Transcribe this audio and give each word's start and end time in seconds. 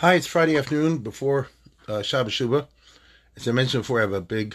Hi, 0.00 0.12
it's 0.12 0.26
Friday 0.26 0.58
afternoon 0.58 0.98
before 0.98 1.48
uh, 1.88 2.00
Shabbat 2.00 2.26
Shuvah. 2.26 2.66
As 3.34 3.48
I 3.48 3.52
mentioned 3.52 3.82
before, 3.84 3.96
I 3.96 4.02
have 4.02 4.12
a 4.12 4.20
big 4.20 4.54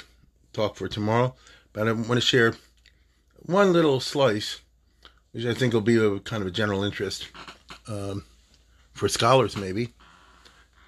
talk 0.54 0.76
for 0.76 0.88
tomorrow, 0.88 1.34
but 1.73 1.88
I 1.88 1.94
want 1.94 2.09
to 2.09 2.22
share 2.22 2.54
one 3.38 3.73
little 3.73 3.99
slice, 3.99 4.62
which 5.32 5.48
I 5.48 5.55
think 5.55 5.73
will 5.73 5.82
be 5.82 5.98
of 5.98 6.26
kind 6.26 6.44
of 6.44 6.48
a 6.48 6.52
general 6.52 6.84
interest 6.84 7.27
um, 7.88 8.23
for 8.94 9.09
scholars, 9.09 9.58
maybe. 9.58 9.96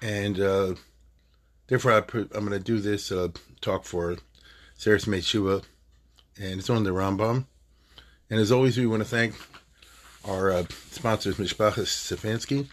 And 0.00 0.38
uh, 0.38 0.74
therefore, 1.66 1.90
I 1.90 1.96
am 1.96 2.28
going 2.46 2.50
to 2.50 2.60
do 2.60 2.78
this 2.78 3.10
uh, 3.10 3.30
talk 3.60 3.84
for 3.84 4.18
Sarah's 4.76 5.02
Seres 5.02 5.26
Shuvah, 5.26 5.64
and 6.40 6.60
it's 6.60 6.70
on 6.70 6.84
the 6.84 6.90
Rambam. 6.90 7.46
And 8.30 8.38
as 8.38 8.52
always, 8.52 8.78
we 8.78 8.86
want 8.86 9.02
to 9.02 9.08
thank 9.08 9.34
our 10.24 10.52
uh, 10.52 10.64
sponsors, 10.92 11.38
Mishpachas 11.38 11.88
Stefanski. 11.88 12.68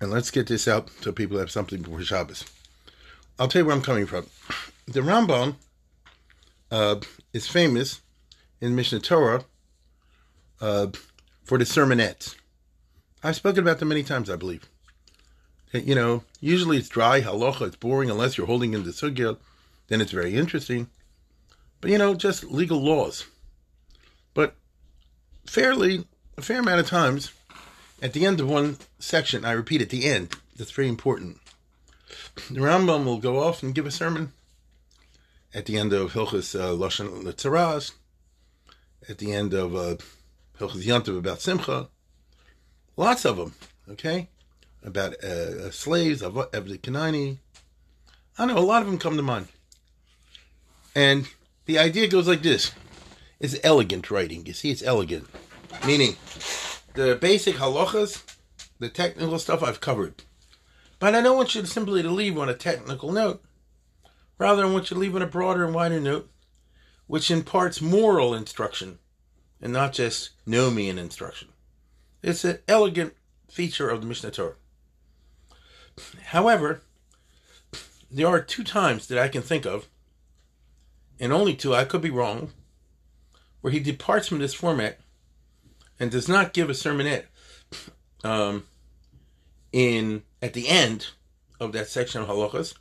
And 0.00 0.10
let's 0.10 0.30
get 0.30 0.46
this 0.46 0.66
out 0.66 0.88
so 1.02 1.12
people 1.12 1.38
have 1.38 1.50
something 1.50 1.82
before 1.82 2.02
Shabbos. 2.02 2.44
I'll 3.38 3.48
tell 3.48 3.62
you 3.62 3.66
where 3.66 3.76
I'm 3.76 3.82
coming 3.82 4.06
from. 4.06 4.26
The 4.86 5.02
Rambam 5.02 5.54
uh, 6.72 6.96
is 7.32 7.46
famous 7.46 8.00
in 8.60 8.74
Mishnah 8.74 8.98
Torah 8.98 9.44
uh, 10.60 10.88
for 11.44 11.56
the 11.56 11.64
sermonettes. 11.64 12.34
I've 13.22 13.36
spoken 13.36 13.62
about 13.62 13.78
them 13.78 13.88
many 13.88 14.02
times, 14.02 14.28
I 14.28 14.34
believe. 14.34 14.68
You 15.72 15.94
know, 15.94 16.24
usually 16.40 16.78
it's 16.78 16.88
dry, 16.88 17.20
halacha, 17.20 17.68
it's 17.68 17.76
boring, 17.76 18.10
unless 18.10 18.36
you're 18.36 18.48
holding 18.48 18.74
in 18.74 18.82
the 18.82 18.90
sugya, 18.90 19.36
then 19.86 20.00
it's 20.00 20.10
very 20.10 20.34
interesting. 20.34 20.88
But, 21.80 21.90
you 21.90 21.98
know, 21.98 22.14
just 22.14 22.44
legal 22.44 22.82
laws. 22.82 23.26
But 24.34 24.56
fairly, 25.46 26.04
a 26.36 26.42
fair 26.42 26.58
amount 26.58 26.80
of 26.80 26.88
times, 26.88 27.30
at 28.02 28.12
the 28.12 28.26
end 28.26 28.40
of 28.40 28.48
one 28.48 28.78
section, 28.98 29.44
I 29.44 29.52
repeat 29.52 29.82
at 29.82 29.90
the 29.90 30.06
end, 30.06 30.34
that's 30.56 30.70
very 30.70 30.88
important. 30.88 31.38
The 32.50 32.60
Rambam 32.60 33.04
will 33.04 33.18
go 33.18 33.40
off 33.40 33.62
and 33.62 33.74
give 33.74 33.86
a 33.86 33.90
sermon 33.90 34.32
at 35.54 35.66
the 35.66 35.76
end 35.76 35.92
of 35.92 36.12
Hilchas 36.12 36.58
uh, 36.58 36.74
Lashon 36.74 37.22
Letzaraz, 37.22 37.92
at 39.08 39.18
the 39.18 39.32
end 39.32 39.52
of 39.52 39.74
uh, 39.74 39.96
Hilchas 40.58 40.84
Yantav 40.84 41.18
about 41.18 41.40
Simcha, 41.40 41.88
lots 42.96 43.24
of 43.24 43.36
them, 43.36 43.54
okay, 43.88 44.28
about 44.82 45.14
uh, 45.22 45.26
uh 45.66 45.70
slaves, 45.70 46.22
of 46.22 46.34
Eved 46.34 46.80
Kanani. 46.80 47.38
I 48.38 48.46
know 48.46 48.58
a 48.58 48.60
lot 48.60 48.82
of 48.82 48.88
them 48.88 48.98
come 48.98 49.16
to 49.16 49.22
mind, 49.22 49.48
and 50.94 51.26
the 51.66 51.78
idea 51.78 52.08
goes 52.08 52.28
like 52.28 52.42
this: 52.42 52.72
it's 53.40 53.56
elegant 53.62 54.10
writing. 54.10 54.46
You 54.46 54.52
see, 54.52 54.70
it's 54.70 54.82
elegant, 54.82 55.26
meaning 55.86 56.16
the 56.94 57.16
basic 57.20 57.56
halachas, 57.56 58.24
the 58.78 58.88
technical 58.88 59.38
stuff 59.38 59.62
I've 59.62 59.80
covered. 59.80 60.22
But 60.98 61.14
I 61.14 61.22
don't 61.22 61.36
want 61.36 61.54
you 61.54 61.62
to 61.62 61.66
simply 61.66 62.02
to 62.02 62.10
leave 62.10 62.36
on 62.36 62.48
a 62.48 62.54
technical 62.54 63.12
note. 63.12 63.42
Rather, 64.38 64.64
I 64.64 64.70
want 64.70 64.90
you 64.90 64.94
to 64.94 65.00
leave 65.00 65.16
on 65.16 65.22
a 65.22 65.26
broader 65.26 65.64
and 65.64 65.74
wider 65.74 66.00
note, 66.00 66.30
which 67.06 67.30
imparts 67.30 67.80
moral 67.80 68.34
instruction 68.34 68.98
and 69.60 69.72
not 69.72 69.92
just 69.92 70.30
nomian 70.46 70.98
instruction. 70.98 71.48
It's 72.22 72.44
an 72.44 72.58
elegant 72.68 73.14
feature 73.48 73.88
of 73.88 74.00
the 74.00 74.06
Mishnah 74.06 74.30
Torah. 74.30 74.54
However, 76.26 76.82
there 78.10 78.26
are 78.26 78.40
two 78.40 78.64
times 78.64 79.06
that 79.08 79.18
I 79.18 79.28
can 79.28 79.42
think 79.42 79.66
of, 79.66 79.88
and 81.18 81.32
only 81.32 81.54
two, 81.54 81.74
I 81.74 81.84
could 81.84 82.00
be 82.00 82.10
wrong, 82.10 82.52
where 83.60 83.72
he 83.72 83.80
departs 83.80 84.28
from 84.28 84.38
this 84.38 84.54
format 84.54 84.98
and 86.00 86.10
does 86.10 86.28
not 86.28 86.54
give 86.54 86.70
a 86.70 86.72
sermonette 86.72 87.26
um, 88.24 88.64
in 89.70 90.22
at 90.42 90.54
the 90.54 90.68
end 90.68 91.08
of 91.60 91.72
that 91.72 91.88
section 91.88 92.22
of 92.22 92.28
halachas, 92.28 92.74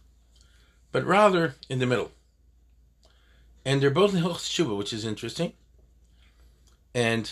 but 0.94 1.06
rather 1.06 1.56
in 1.70 1.80
the 1.80 1.86
middle. 1.86 2.12
And 3.66 3.82
they're 3.82 3.92
both 3.92 4.16
in 4.16 4.24
Hilchas 4.24 4.78
which 4.78 4.94
is 4.94 5.06
interesting. 5.06 5.54
And 6.96 7.32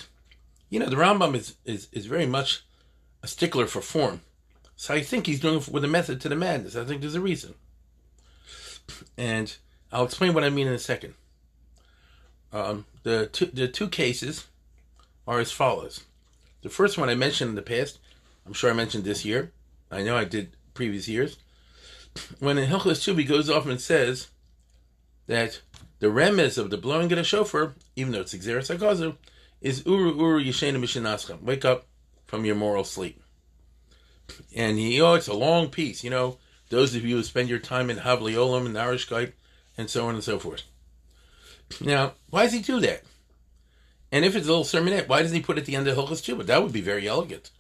you 0.69 0.79
know, 0.79 0.89
the 0.89 0.97
Rambam 0.97 1.33
is, 1.33 1.55
is 1.63 1.87
is 1.93 2.05
very 2.05 2.25
much 2.25 2.65
a 3.23 3.27
stickler 3.27 3.65
for 3.65 3.81
form. 3.81 4.21
So 4.75 4.93
I 4.93 5.01
think 5.01 5.25
he's 5.25 5.39
doing 5.39 5.59
it 5.59 5.69
with 5.69 5.83
a 5.83 5.87
method 5.87 6.21
to 6.21 6.29
the 6.29 6.35
madness. 6.35 6.75
I 6.75 6.83
think 6.83 7.01
there's 7.01 7.15
a 7.15 7.21
reason. 7.21 7.55
And 9.17 9.55
I'll 9.91 10.05
explain 10.05 10.33
what 10.33 10.43
I 10.43 10.49
mean 10.49 10.67
in 10.67 10.73
a 10.73 10.79
second. 10.79 11.15
Um, 12.53 12.85
the 13.03 13.27
two 13.27 13.47
the 13.47 13.67
two 13.67 13.87
cases 13.87 14.45
are 15.27 15.39
as 15.39 15.51
follows. 15.51 16.05
The 16.61 16.69
first 16.69 16.97
one 16.97 17.09
I 17.09 17.15
mentioned 17.15 17.49
in 17.49 17.55
the 17.55 17.61
past 17.61 17.99
I'm 18.47 18.53
sure 18.53 18.69
I 18.69 18.73
mentioned 18.73 19.03
this 19.03 19.25
year. 19.25 19.51
I 19.91 20.01
know 20.01 20.15
I 20.15 20.23
did 20.23 20.55
previous 20.73 21.07
years. 21.07 21.37
When 22.39 22.57
in 22.57 22.69
Hilchas 22.69 23.01
Tshuva 23.03 23.27
goes 23.27 23.49
off 23.49 23.67
and 23.67 23.79
says 23.79 24.29
that 25.27 25.61
the 25.99 26.07
remes 26.07 26.57
of 26.57 26.69
the 26.69 26.77
blowing 26.77 27.11
of 27.11 27.17
the 27.17 27.23
shofar, 27.23 27.75
even 27.95 28.13
though 28.13 28.21
it's 28.21 28.33
Xeris 28.33 28.75
HaKazu, 28.75 29.17
is 29.61 29.85
Uru 29.85 30.15
Uru 30.15 30.43
Yeshena 30.43 30.79
Mishanascha. 30.79 31.41
Wake 31.41 31.65
up 31.65 31.85
from 32.25 32.45
your 32.45 32.55
moral 32.55 32.83
sleep. 32.83 33.21
And 34.55 34.77
he, 34.77 34.99
oh, 35.01 35.13
it's 35.15 35.27
a 35.27 35.33
long 35.33 35.69
piece, 35.69 36.03
you 36.03 36.09
know. 36.09 36.37
Those 36.69 36.95
of 36.95 37.05
you 37.05 37.17
who 37.17 37.23
spend 37.23 37.49
your 37.49 37.59
time 37.59 37.89
in 37.89 37.97
Havli 37.97 38.33
Olam 38.33 38.65
and 38.65 38.75
Narishkeit 38.75 39.33
and 39.77 39.89
so 39.89 40.07
on 40.07 40.15
and 40.15 40.23
so 40.23 40.39
forth. 40.39 40.63
Now, 41.81 42.13
why 42.29 42.43
does 42.43 42.53
he 42.53 42.61
do 42.61 42.79
that? 42.81 43.03
And 44.11 44.23
if 44.23 44.35
it's 44.35 44.47
a 44.47 44.49
little 44.49 44.63
sermonette, 44.63 45.07
why 45.07 45.21
doesn't 45.21 45.35
he 45.35 45.43
put 45.43 45.57
it 45.57 45.61
at 45.61 45.65
the 45.65 45.75
end 45.75 45.87
of 45.87 45.97
Hilchas 45.97 46.21
Tshuva? 46.21 46.45
That 46.45 46.63
would 46.63 46.71
be 46.71 46.81
very 46.81 47.07
elegant 47.07 47.51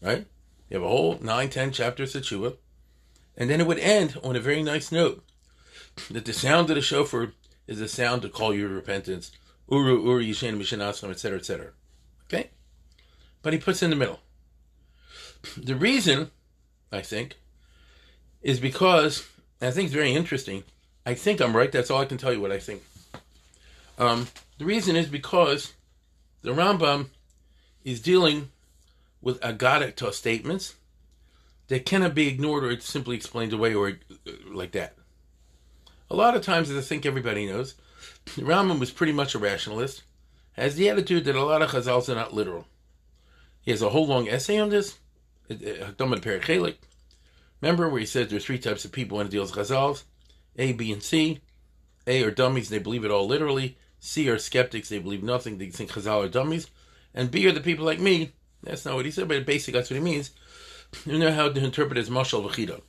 right? 0.00 0.26
You 0.68 0.76
have 0.76 0.82
a 0.82 0.88
whole 0.88 1.18
nine, 1.20 1.50
ten 1.50 1.72
chapters 1.72 2.14
of 2.14 2.22
Tshuva, 2.22 2.56
and 3.36 3.50
then 3.50 3.60
it 3.60 3.66
would 3.66 3.78
end 3.78 4.18
on 4.22 4.36
a 4.36 4.40
very 4.40 4.62
nice 4.62 4.92
note 4.92 5.24
that 6.10 6.24
the 6.24 6.32
sound 6.32 6.70
of 6.70 6.76
the 6.76 6.82
shofar 6.82 7.32
is 7.66 7.80
a 7.80 7.88
sound 7.88 8.22
to 8.22 8.28
call 8.28 8.54
you 8.54 8.68
to 8.68 8.74
repentance, 8.74 9.32
uru 9.70 10.02
uru 10.02 10.22
yishen 10.22 10.58
mishanasam, 10.58 11.10
etc., 11.10 11.38
etc. 11.38 11.70
Okay, 12.26 12.50
but 13.42 13.52
he 13.52 13.58
puts 13.58 13.82
in 13.82 13.90
the 13.90 13.96
middle. 13.96 14.20
The 15.56 15.74
reason, 15.74 16.30
I 16.92 17.00
think, 17.00 17.38
is 18.42 18.60
because 18.60 19.26
I 19.62 19.70
think 19.70 19.86
it's 19.86 19.94
very 19.94 20.12
interesting. 20.12 20.64
I 21.06 21.14
think 21.14 21.40
I'm 21.40 21.56
right. 21.56 21.72
That's 21.72 21.90
all 21.90 22.02
I 22.02 22.04
can 22.04 22.18
tell 22.18 22.32
you 22.32 22.42
what 22.42 22.52
I 22.52 22.58
think. 22.58 22.82
Um, 23.98 24.28
the 24.60 24.66
reason 24.66 24.94
is 24.94 25.06
because 25.06 25.72
the 26.42 26.50
Rambam 26.50 27.06
is 27.82 27.98
dealing 27.98 28.50
with 29.22 29.40
agadic 29.40 30.12
statements 30.12 30.74
that 31.68 31.86
cannot 31.86 32.14
be 32.14 32.28
ignored 32.28 32.64
or 32.64 32.78
simply 32.78 33.16
explained 33.16 33.54
away 33.54 33.72
or 33.72 33.88
uh, 33.88 34.32
like 34.52 34.72
that. 34.72 34.96
A 36.10 36.14
lot 36.14 36.36
of 36.36 36.42
times, 36.42 36.68
as 36.68 36.76
I 36.76 36.86
think 36.86 37.06
everybody 37.06 37.46
knows, 37.46 37.74
Rambam 38.36 38.78
was 38.78 38.90
pretty 38.90 39.14
much 39.14 39.34
a 39.34 39.38
rationalist, 39.38 40.02
has 40.52 40.76
the 40.76 40.90
attitude 40.90 41.24
that 41.24 41.36
a 41.36 41.42
lot 41.42 41.62
of 41.62 41.70
chazals 41.70 42.10
are 42.10 42.14
not 42.14 42.34
literal. 42.34 42.66
He 43.62 43.70
has 43.70 43.80
a 43.80 43.88
whole 43.88 44.08
long 44.08 44.28
essay 44.28 44.58
on 44.58 44.68
this, 44.68 44.98
Hakdamah 45.48 46.20
Perek 46.20 46.42
Chelek. 46.42 46.76
Remember 47.62 47.88
where 47.88 48.00
he 48.00 48.04
says 48.04 48.28
there's 48.28 48.44
three 48.44 48.58
types 48.58 48.84
of 48.84 48.92
people 48.92 49.16
when 49.16 49.26
it 49.26 49.30
deals 49.30 49.56
with 49.56 49.66
chazals, 49.66 50.02
A, 50.58 50.74
B, 50.74 50.92
and 50.92 51.02
C. 51.02 51.40
A 52.06 52.22
are 52.24 52.30
dummies, 52.30 52.68
they 52.68 52.78
believe 52.78 53.06
it 53.06 53.10
all 53.10 53.26
literally. 53.26 53.78
C 54.00 54.28
are 54.28 54.38
skeptics, 54.38 54.88
they 54.88 54.98
believe 54.98 55.22
nothing, 55.22 55.58
they 55.58 55.70
think 55.70 55.92
chazal 55.92 56.24
are 56.24 56.28
dummies. 56.28 56.68
And 57.14 57.30
B 57.30 57.46
are 57.46 57.52
the 57.52 57.60
people 57.60 57.84
like 57.84 58.00
me 58.00 58.32
that's 58.62 58.84
not 58.84 58.94
what 58.94 59.04
he 59.04 59.10
said, 59.10 59.28
but 59.28 59.46
basically 59.46 59.78
that's 59.78 59.90
what 59.90 59.96
he 59.96 60.02
means. 60.02 60.30
You 61.06 61.18
know 61.18 61.32
how 61.32 61.48
to 61.48 61.64
interpret 61.64 61.98
as 61.98 62.10
mashal 62.10 62.48
v'chida. 62.48 62.80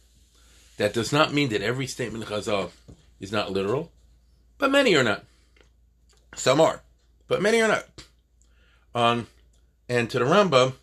That 0.77 0.93
does 0.93 1.13
not 1.13 1.33
mean 1.33 1.49
that 1.49 1.61
every 1.61 1.87
statement 1.87 2.23
in 2.23 2.29
Chazal 2.29 2.71
is 3.19 3.31
not 3.31 3.51
literal, 3.51 3.91
but 4.57 4.71
many 4.71 4.95
are 4.95 5.03
not. 5.03 5.23
Some 6.35 6.59
are, 6.59 6.81
but 7.27 7.41
many 7.41 7.61
are 7.61 7.67
not. 7.67 7.85
Um, 8.95 9.27
and 9.87 10.09
to 10.09 10.19
the 10.19 10.25
Rambam, 10.25 10.73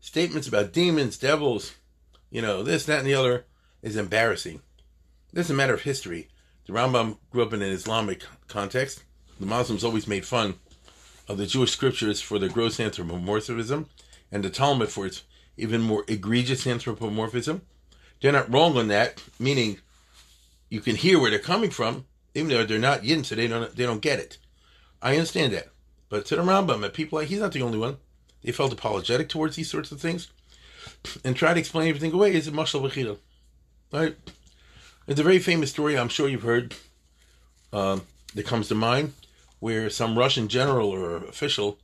statements 0.00 0.48
about 0.48 0.72
demons, 0.72 1.18
devils, 1.18 1.74
you 2.30 2.40
know, 2.40 2.62
this, 2.62 2.86
that, 2.86 3.00
and 3.00 3.06
the 3.06 3.14
other 3.14 3.44
is 3.82 3.96
embarrassing. 3.96 4.62
This 5.32 5.46
is 5.46 5.50
a 5.50 5.54
matter 5.54 5.74
of 5.74 5.82
history. 5.82 6.28
The 6.66 6.72
Rambam 6.72 7.18
grew 7.30 7.42
up 7.42 7.52
in 7.52 7.62
an 7.62 7.72
Islamic 7.72 8.22
context. 8.48 9.02
The 9.40 9.46
Muslims 9.46 9.84
always 9.84 10.06
made 10.06 10.24
fun 10.24 10.54
of 11.28 11.38
the 11.38 11.46
Jewish 11.46 11.72
scriptures 11.72 12.20
for 12.20 12.38
their 12.38 12.48
gross 12.48 12.78
anthropomorphism 12.78 13.88
and 14.30 14.44
the 14.44 14.50
Talmud 14.50 14.88
for 14.88 15.06
its 15.06 15.24
even 15.56 15.80
more 15.80 16.04
egregious 16.08 16.66
anthropomorphism. 16.66 17.62
They're 18.20 18.32
not 18.32 18.52
wrong 18.52 18.76
on 18.76 18.88
that, 18.88 19.22
meaning 19.38 19.78
you 20.68 20.80
can 20.80 20.96
hear 20.96 21.20
where 21.20 21.30
they're 21.30 21.38
coming 21.38 21.70
from, 21.70 22.06
even 22.34 22.48
though 22.48 22.64
they're 22.64 22.78
not 22.78 23.04
yin, 23.04 23.24
so 23.24 23.34
they 23.34 23.48
don't 23.48 23.74
they 23.74 23.84
don't 23.84 24.00
get 24.00 24.18
it. 24.18 24.38
I 25.02 25.12
understand 25.12 25.52
that. 25.52 25.68
But 26.08 26.26
to 26.26 26.36
the 26.36 26.42
Rambam 26.42 26.84
and 26.84 26.94
people 26.94 27.18
like 27.18 27.28
he's 27.28 27.40
not 27.40 27.52
the 27.52 27.62
only 27.62 27.78
one. 27.78 27.98
They 28.42 28.52
felt 28.52 28.72
apologetic 28.72 29.28
towards 29.28 29.56
these 29.56 29.70
sorts 29.70 29.92
of 29.92 30.00
things 30.00 30.28
and 31.24 31.36
try 31.36 31.54
to 31.54 31.60
explain 31.60 31.88
everything 31.88 32.12
away 32.12 32.34
is 32.34 32.48
a 32.48 32.52
mashal. 32.52 33.18
Right? 33.92 34.16
It's 35.06 35.20
a 35.20 35.24
very 35.24 35.38
famous 35.38 35.70
story 35.70 35.98
I'm 35.98 36.08
sure 36.08 36.28
you've 36.28 36.42
heard 36.42 36.74
um, 37.72 38.02
that 38.34 38.46
comes 38.46 38.68
to 38.68 38.74
mind 38.74 39.12
where 39.62 39.88
some 39.88 40.18
Russian 40.18 40.48
general 40.48 40.90
or 40.90 41.18
official 41.18 41.78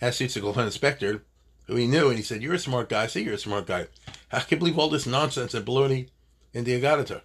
asked 0.00 0.22
Yitzhak 0.22 0.40
Elchanan 0.40 0.72
Spector, 0.72 1.20
who 1.66 1.76
he 1.76 1.86
knew, 1.86 2.08
and 2.08 2.16
he 2.16 2.22
said, 2.22 2.42
You're 2.42 2.54
a 2.54 2.58
smart 2.58 2.88
guy. 2.88 3.02
I 3.02 3.06
say 3.06 3.20
you're 3.20 3.34
a 3.34 3.38
smart 3.38 3.66
guy. 3.66 3.88
I 4.32 4.40
can't 4.40 4.58
believe 4.58 4.78
all 4.78 4.88
this 4.88 5.04
nonsense 5.04 5.52
and 5.52 5.66
baloney 5.66 6.08
in 6.54 6.64
the 6.64 6.80
Agadah? 6.80 7.20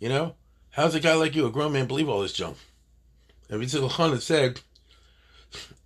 You 0.00 0.08
know? 0.08 0.34
How's 0.70 0.96
a 0.96 1.00
guy 1.00 1.14
like 1.14 1.36
you, 1.36 1.46
a 1.46 1.52
grown 1.52 1.70
man, 1.70 1.86
believe 1.86 2.08
all 2.08 2.22
this 2.22 2.32
junk? 2.32 2.56
And 3.48 3.62
Yitzhak 3.62 3.88
Elchanan 3.88 4.20
said, 4.20 4.58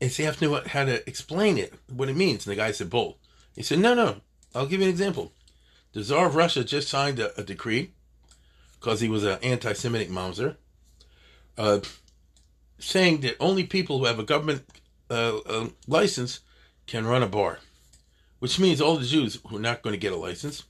and 0.01 0.11
so 0.11 0.23
you 0.23 0.27
have 0.29 0.39
to 0.39 0.45
know 0.47 0.63
how 0.67 0.87
to 0.87 1.07
explain 1.07 1.59
it, 1.59 1.75
what 1.93 2.09
it 2.09 2.17
means. 2.17 2.47
And 2.47 2.53
the 2.53 2.57
guy 2.57 2.71
said, 2.71 2.89
Bull. 2.89 3.19
He 3.55 3.63
said, 3.63 3.81
No, 3.81 3.93
no. 3.93 4.23
I'll 4.55 4.65
give 4.65 4.81
you 4.81 4.87
an 4.87 4.91
example. 4.91 5.35
The 5.93 6.03
Tsar 6.03 6.29
of 6.29 6.37
Russia 6.37 6.65
just 6.65 6.89
signed 6.89 7.19
a, 7.19 7.39
a 7.39 7.45
decree 7.45 7.91
because 8.81 9.03
he 9.03 9.11
was 9.11 9.25
an 9.25 9.39
anti 9.43 9.75
Semitic 9.75 10.09
mamzer, 10.09 10.57
uh, 11.59 11.81
saying 12.79 13.21
that 13.21 13.37
only 13.41 13.65
people 13.65 13.99
who 13.99 14.05
have 14.05 14.19
a 14.19 14.25
government 14.25 14.65
uh, 15.11 15.39
uh, 15.39 15.69
license 15.87 16.41
can 16.87 17.07
run 17.07 17.23
a 17.23 17.27
bar, 17.27 17.59
which 18.39 18.59
means 18.59 18.81
all 18.81 18.97
the 18.97 19.07
Jews 19.07 19.39
who 19.49 19.57
are 19.57 19.61
not 19.61 19.83
going 19.83 19.93
to 19.93 20.01
get 20.01 20.13
a 20.13 20.17
license, 20.17 20.65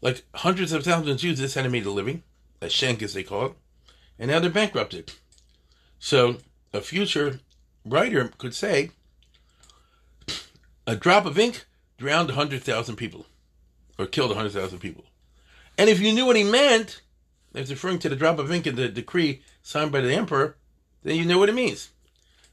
like 0.00 0.24
hundreds 0.34 0.72
of 0.72 0.84
thousands 0.84 1.08
of 1.08 1.18
Jews, 1.18 1.38
this 1.38 1.54
had 1.54 1.70
made 1.70 1.86
a 1.86 1.90
living, 1.90 2.22
a 2.60 2.68
shank 2.68 3.02
as 3.02 3.14
they 3.14 3.22
call 3.22 3.46
it, 3.46 3.52
and 4.18 4.30
now 4.30 4.40
they're 4.40 4.50
bankrupted. 4.50 5.12
So 5.98 6.38
a 6.72 6.80
future 6.80 7.40
writer 7.84 8.30
could 8.38 8.54
say, 8.54 8.90
a 10.86 10.96
drop 10.96 11.26
of 11.26 11.38
ink 11.38 11.66
drowned 11.98 12.28
100,000 12.28 12.96
people, 12.96 13.26
or 13.98 14.06
killed 14.06 14.30
100,000 14.30 14.78
people. 14.78 15.04
And 15.78 15.90
if 15.90 16.00
you 16.00 16.12
knew 16.12 16.26
what 16.26 16.36
he 16.36 16.44
meant, 16.44 17.02
that's 17.52 17.70
referring 17.70 17.98
to 18.00 18.08
the 18.08 18.16
drop 18.16 18.38
of 18.38 18.52
ink 18.52 18.66
in 18.66 18.76
the 18.76 18.88
decree 18.88 19.42
signed 19.62 19.92
by 19.92 20.00
the 20.00 20.12
emperor, 20.12 20.56
then 21.06 21.16
you 21.16 21.24
know 21.24 21.38
what 21.38 21.48
it 21.48 21.54
means. 21.54 21.90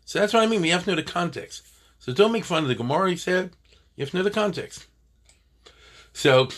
So 0.05 0.19
that's 0.19 0.33
what 0.33 0.43
I 0.43 0.47
mean. 0.47 0.61
We 0.61 0.69
have 0.69 0.83
to 0.83 0.91
know 0.91 0.95
the 0.95 1.03
context. 1.03 1.63
So 1.97 2.13
don't 2.13 2.31
make 2.31 2.45
fun 2.45 2.63
of 2.63 2.69
the 2.69 2.75
Gemara 2.75 3.09
he 3.09 3.17
said. 3.17 3.51
You 3.95 4.03
have 4.03 4.11
to 4.11 4.17
know 4.17 4.23
the 4.23 4.29
context. 4.29 4.85
So 6.13 6.49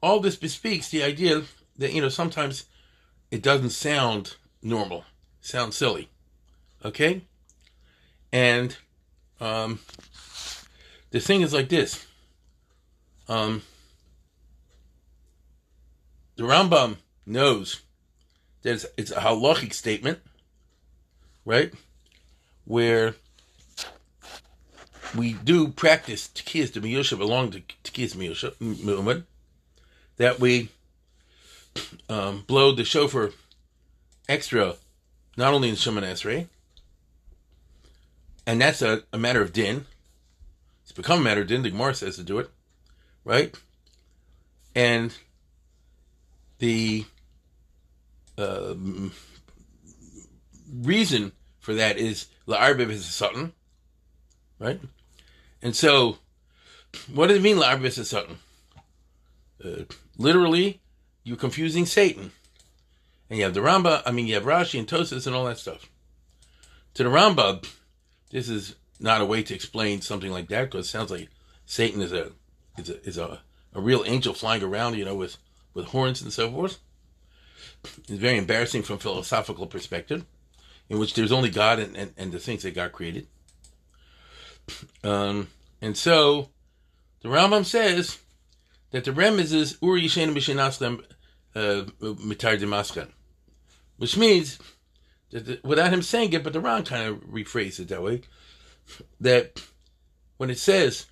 all 0.00 0.20
this 0.20 0.36
bespeaks 0.36 0.88
the 0.88 1.02
idea 1.02 1.42
that, 1.78 1.92
you 1.92 2.00
know, 2.00 2.08
sometimes 2.08 2.64
it 3.30 3.42
doesn't 3.42 3.70
sound 3.70 4.36
normal. 4.62 5.04
Sounds 5.40 5.76
silly. 5.76 6.08
Okay? 6.84 7.22
And 8.32 8.76
um, 9.40 9.80
the 11.10 11.20
thing 11.20 11.40
is 11.40 11.52
like 11.52 11.68
this. 11.68 12.06
Um, 13.28 13.62
the 16.36 16.44
Rambam 16.44 16.96
knows 17.26 17.82
that 18.62 18.74
it's, 18.74 18.86
it's 18.96 19.10
a 19.10 19.20
halachic 19.20 19.72
statement, 19.72 20.20
right? 21.44 21.72
Where 22.64 23.14
we 25.16 25.34
do 25.34 25.68
practice 25.68 26.28
Tekiyas 26.28 26.72
to 26.72 26.80
Miyusha 26.80 27.20
along 27.20 27.52
to 27.52 27.62
Tekiyas 27.84 28.16
movement, 28.60 29.26
that 30.16 30.40
we 30.40 30.70
um, 32.08 32.44
blow 32.46 32.72
the 32.72 32.84
shofar 32.84 33.30
extra, 34.28 34.76
not 35.36 35.52
only 35.54 35.68
in 35.68 35.74
Shemon 35.74 36.02
Esrei, 36.02 36.48
and 38.46 38.60
that's 38.60 38.82
a, 38.82 39.02
a 39.12 39.18
matter 39.18 39.42
of 39.42 39.52
din. 39.52 39.86
It's 40.82 40.92
become 40.92 41.20
a 41.20 41.22
matter 41.22 41.42
of 41.42 41.46
din. 41.46 41.62
The 41.62 41.70
Gemara 41.70 41.94
says 41.94 42.16
to 42.16 42.22
do 42.22 42.38
it, 42.38 42.50
right? 43.24 43.54
And 44.74 45.14
the 46.58 47.04
uh, 48.36 48.74
reason 50.72 51.32
for 51.58 51.74
that 51.74 51.98
is 51.98 52.26
la'arbib 52.46 52.90
is 52.90 53.00
a 53.00 53.12
sultan, 53.12 53.52
right? 54.58 54.80
And 55.60 55.76
so, 55.76 56.18
what 57.12 57.28
does 57.28 57.38
it 57.38 57.42
mean 57.42 57.56
la'arbib 57.56 57.84
is 57.84 57.98
a 57.98 58.04
sultan? 58.04 58.38
Uh, 59.64 59.84
literally, 60.18 60.80
you're 61.24 61.36
confusing 61.36 61.86
Satan. 61.86 62.32
And 63.30 63.38
you 63.38 63.44
have 63.44 63.54
the 63.54 63.60
Rambam, 63.60 64.02
I 64.04 64.10
mean, 64.10 64.26
you 64.26 64.34
have 64.34 64.44
Rashi 64.44 64.78
and 64.78 64.86
Tosis 64.86 65.26
and 65.26 65.34
all 65.34 65.46
that 65.46 65.58
stuff. 65.58 65.88
To 66.94 67.02
the 67.02 67.08
Rambam, 67.08 67.66
this 68.30 68.48
is 68.48 68.74
not 69.00 69.20
a 69.20 69.24
way 69.24 69.42
to 69.42 69.54
explain 69.54 70.00
something 70.00 70.30
like 70.30 70.48
that 70.48 70.70
because 70.70 70.86
it 70.86 70.90
sounds 70.90 71.10
like 71.10 71.28
Satan 71.64 72.02
is 72.02 72.12
a 72.12 72.32
is 72.76 72.90
a 72.90 73.08
is 73.08 73.18
a, 73.18 73.40
a 73.72 73.80
real 73.80 74.04
angel 74.06 74.34
flying 74.34 74.62
around, 74.62 74.96
you 74.96 75.04
know, 75.04 75.14
with 75.14 75.38
with 75.72 75.86
horns 75.86 76.20
and 76.20 76.32
so 76.32 76.50
forth. 76.50 76.78
It's 77.84 78.10
very 78.10 78.36
embarrassing 78.36 78.82
from 78.82 78.98
philosophical 78.98 79.66
perspective, 79.66 80.24
in 80.88 80.98
which 80.98 81.14
there's 81.14 81.32
only 81.32 81.50
God 81.50 81.78
and, 81.78 81.96
and, 81.96 82.12
and 82.16 82.32
the 82.32 82.38
things 82.38 82.62
that 82.62 82.74
God 82.74 82.92
created. 82.92 83.26
Um, 85.02 85.48
and 85.80 85.96
so 85.96 86.50
the 87.22 87.28
Rambam 87.28 87.64
says 87.64 88.18
that 88.90 89.04
the 89.04 89.10
remez 89.10 89.52
is 89.52 89.78
Uri 89.82 90.02
Yishen 90.02 90.34
Mishinaslam 90.34 91.02
uh, 91.54 91.84
Mitar 92.00 92.58
Demaskan, 92.58 93.08
which 93.96 94.16
means 94.16 94.58
that 95.30 95.64
without 95.64 95.92
him 95.92 96.02
saying 96.02 96.32
it, 96.32 96.44
but 96.44 96.52
the 96.52 96.60
Ran 96.60 96.84
kind 96.84 97.08
of 97.08 97.20
rephrased 97.24 97.80
it 97.80 97.88
that 97.88 98.02
way. 98.02 98.22
That 99.20 99.62
when 100.36 100.50
it 100.50 100.58
says 100.58 101.06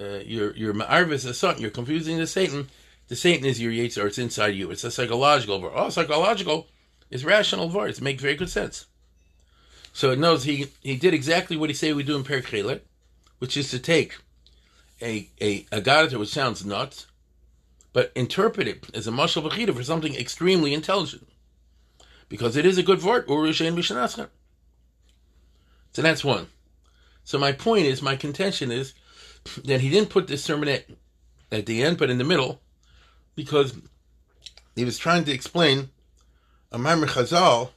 uh, 0.00 0.18
your 0.24 0.54
your 0.56 0.74
ma'arvis 0.74 1.26
is 1.26 1.38
something, 1.38 1.62
you're 1.62 1.70
confusing 1.70 2.18
the 2.18 2.26
Satan. 2.26 2.68
The 3.08 3.16
Satan 3.16 3.44
is 3.44 3.60
your 3.60 3.72
Yetzer, 3.72 4.06
it's 4.06 4.18
inside 4.18 4.54
you. 4.54 4.70
It's 4.70 4.84
a 4.84 4.90
psychological 4.90 5.58
verse. 5.58 5.72
Oh, 5.74 5.90
psychological 5.90 6.68
is 7.10 7.24
rational 7.24 7.68
verse. 7.68 7.98
It 7.98 8.04
makes 8.04 8.22
very 8.22 8.34
good 8.34 8.48
sense. 8.48 8.86
So 9.94 10.10
it 10.10 10.18
knows 10.18 10.44
he 10.44 10.66
he 10.82 10.96
did 10.96 11.14
exactly 11.14 11.56
what 11.56 11.70
he 11.70 11.74
said 11.74 11.94
we 11.94 12.02
do 12.02 12.16
in 12.16 12.24
Perek 12.24 12.42
Chelek, 12.42 12.80
which 13.38 13.56
is 13.56 13.70
to 13.70 13.78
take 13.78 14.18
a 15.00 15.30
a 15.40 15.66
a 15.72 15.80
gadata 15.80 16.18
which 16.18 16.28
sounds 16.28 16.66
nuts, 16.66 17.06
but 17.92 18.12
interpret 18.16 18.68
it 18.68 18.90
as 18.92 19.06
a 19.06 19.12
mashal 19.12 19.48
v'chida 19.48 19.74
for 19.74 19.84
something 19.84 20.14
extremely 20.16 20.74
intelligent 20.74 21.28
because 22.28 22.56
it 22.56 22.66
is 22.66 22.76
a 22.76 22.82
good 22.82 23.02
word, 23.04 23.28
Urushain 23.28 23.76
Mishanascha. 23.76 24.28
So 25.92 26.02
that's 26.02 26.24
one. 26.24 26.48
So 27.22 27.38
my 27.38 27.52
point 27.52 27.86
is, 27.86 28.02
my 28.02 28.16
contention 28.16 28.72
is 28.72 28.94
that 29.64 29.80
he 29.80 29.90
didn't 29.90 30.10
put 30.10 30.26
this 30.26 30.46
sermonette 30.46 30.96
at 31.52 31.66
the 31.66 31.84
end, 31.84 31.98
but 31.98 32.10
in 32.10 32.18
the 32.18 32.24
middle, 32.24 32.60
because 33.36 33.74
he 34.74 34.84
was 34.84 34.98
trying 34.98 35.22
to 35.24 35.32
explain 35.32 35.90
a 36.72 36.78
Maimar 36.78 37.06
Chazal, 37.06 37.70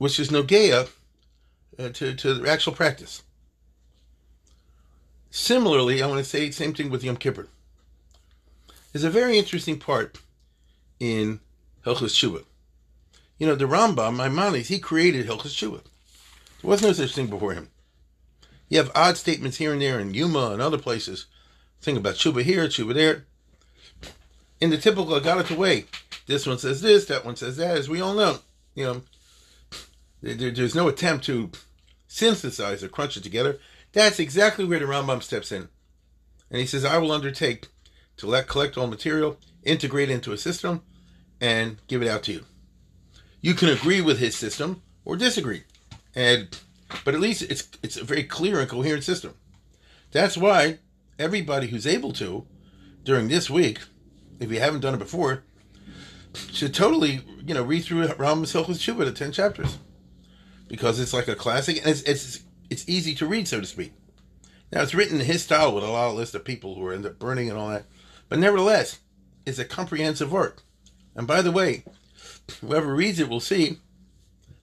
which 0.00 0.18
is 0.18 0.30
Nogea, 0.30 0.88
uh, 1.78 1.90
to, 1.90 2.14
to 2.14 2.32
the 2.32 2.50
actual 2.50 2.72
practice. 2.72 3.22
Similarly, 5.28 6.02
I 6.02 6.06
want 6.06 6.20
to 6.20 6.24
say 6.24 6.46
the 6.46 6.52
same 6.52 6.72
thing 6.72 6.88
with 6.88 7.04
Yom 7.04 7.18
Kippur. 7.18 7.48
There's 8.90 9.04
a 9.04 9.10
very 9.10 9.36
interesting 9.36 9.78
part 9.78 10.18
in 10.98 11.40
Hilchos 11.84 12.14
Shuvah. 12.16 12.44
You 13.38 13.46
know, 13.46 13.54
the 13.54 13.66
Rambam, 13.66 14.16
Maimonides, 14.16 14.68
he 14.68 14.78
created 14.78 15.26
Hilchas 15.26 15.54
Shua. 15.54 15.82
There 16.62 16.70
was 16.70 16.80
no 16.80 16.94
such 16.94 17.14
thing 17.14 17.26
before 17.26 17.52
him. 17.52 17.68
You 18.70 18.78
have 18.78 18.90
odd 18.94 19.18
statements 19.18 19.58
here 19.58 19.74
and 19.74 19.82
there 19.82 20.00
in 20.00 20.14
Yuma 20.14 20.52
and 20.52 20.62
other 20.62 20.78
places. 20.78 21.26
Think 21.82 21.98
about 21.98 22.16
Shuba 22.16 22.42
here, 22.42 22.70
Shuba 22.70 22.94
there. 22.94 23.26
In 24.62 24.70
the 24.70 24.78
typical 24.78 25.20
Agadah 25.20 25.54
way, 25.58 25.84
this 26.26 26.46
one 26.46 26.56
says 26.56 26.80
this, 26.80 27.04
that 27.04 27.26
one 27.26 27.36
says 27.36 27.58
that, 27.58 27.76
as 27.76 27.90
we 27.90 28.00
all 28.00 28.14
know. 28.14 28.38
You 28.74 28.84
know, 28.84 29.02
there, 30.22 30.50
there's 30.50 30.74
no 30.74 30.88
attempt 30.88 31.24
to 31.26 31.50
synthesize 32.06 32.82
or 32.82 32.88
crunch 32.88 33.16
it 33.16 33.22
together. 33.22 33.58
That's 33.92 34.18
exactly 34.18 34.64
where 34.64 34.78
the 34.78 34.84
Rambam 34.84 35.22
steps 35.22 35.52
in. 35.52 35.68
And 36.50 36.60
he 36.60 36.66
says, 36.66 36.84
I 36.84 36.98
will 36.98 37.12
undertake 37.12 37.68
to 38.16 38.26
let 38.26 38.48
collect 38.48 38.76
all 38.76 38.86
material, 38.86 39.38
integrate 39.62 40.10
into 40.10 40.32
a 40.32 40.38
system, 40.38 40.82
and 41.40 41.78
give 41.86 42.02
it 42.02 42.08
out 42.08 42.24
to 42.24 42.32
you 42.32 42.44
you 43.40 43.54
can 43.54 43.68
agree 43.68 44.00
with 44.00 44.18
his 44.18 44.36
system 44.36 44.82
or 45.04 45.16
disagree. 45.16 45.64
And 46.14 46.56
but 47.04 47.14
at 47.14 47.20
least 47.20 47.42
it's 47.42 47.68
it's 47.82 47.96
a 47.96 48.04
very 48.04 48.24
clear 48.24 48.60
and 48.60 48.68
coherent 48.68 49.04
system. 49.04 49.34
That's 50.12 50.36
why 50.36 50.78
everybody 51.18 51.68
who's 51.68 51.86
able 51.86 52.12
to 52.14 52.46
during 53.04 53.28
this 53.28 53.48
week, 53.48 53.80
if 54.38 54.50
you 54.50 54.60
haven't 54.60 54.80
done 54.80 54.94
it 54.94 54.98
before, 54.98 55.44
should 56.34 56.74
totally 56.74 57.22
you 57.44 57.54
know 57.54 57.62
read 57.62 57.84
through 57.84 58.06
Rambam's 58.08 58.52
Hilchos 58.52 58.78
Tshuva, 58.78 59.04
the 59.04 59.12
ten 59.12 59.32
chapters, 59.32 59.78
because 60.70 61.00
it's 61.00 61.12
like 61.12 61.28
a 61.28 61.34
classic 61.34 61.78
and 61.78 61.88
it's 61.88 62.02
it's 62.02 62.40
it's 62.70 62.88
easy 62.88 63.14
to 63.16 63.26
read, 63.26 63.46
so 63.46 63.60
to 63.60 63.66
speak. 63.66 63.92
Now 64.72 64.82
it's 64.82 64.94
written 64.94 65.20
in 65.20 65.26
his 65.26 65.42
style 65.42 65.74
with 65.74 65.84
a 65.84 65.88
lot 65.88 66.10
of 66.10 66.16
list 66.16 66.34
of 66.34 66.44
people 66.44 66.76
who 66.76 66.86
are 66.86 66.94
end 66.94 67.04
up 67.04 67.18
burning 67.18 67.50
and 67.50 67.58
all 67.58 67.68
that, 67.68 67.84
but 68.28 68.38
nevertheless, 68.38 69.00
it's 69.44 69.58
a 69.58 69.64
comprehensive 69.64 70.32
work. 70.32 70.62
And 71.16 71.26
by 71.26 71.42
the 71.42 71.50
way, 71.50 71.82
whoever 72.60 72.94
reads 72.94 73.18
it 73.18 73.28
will 73.28 73.40
see 73.40 73.78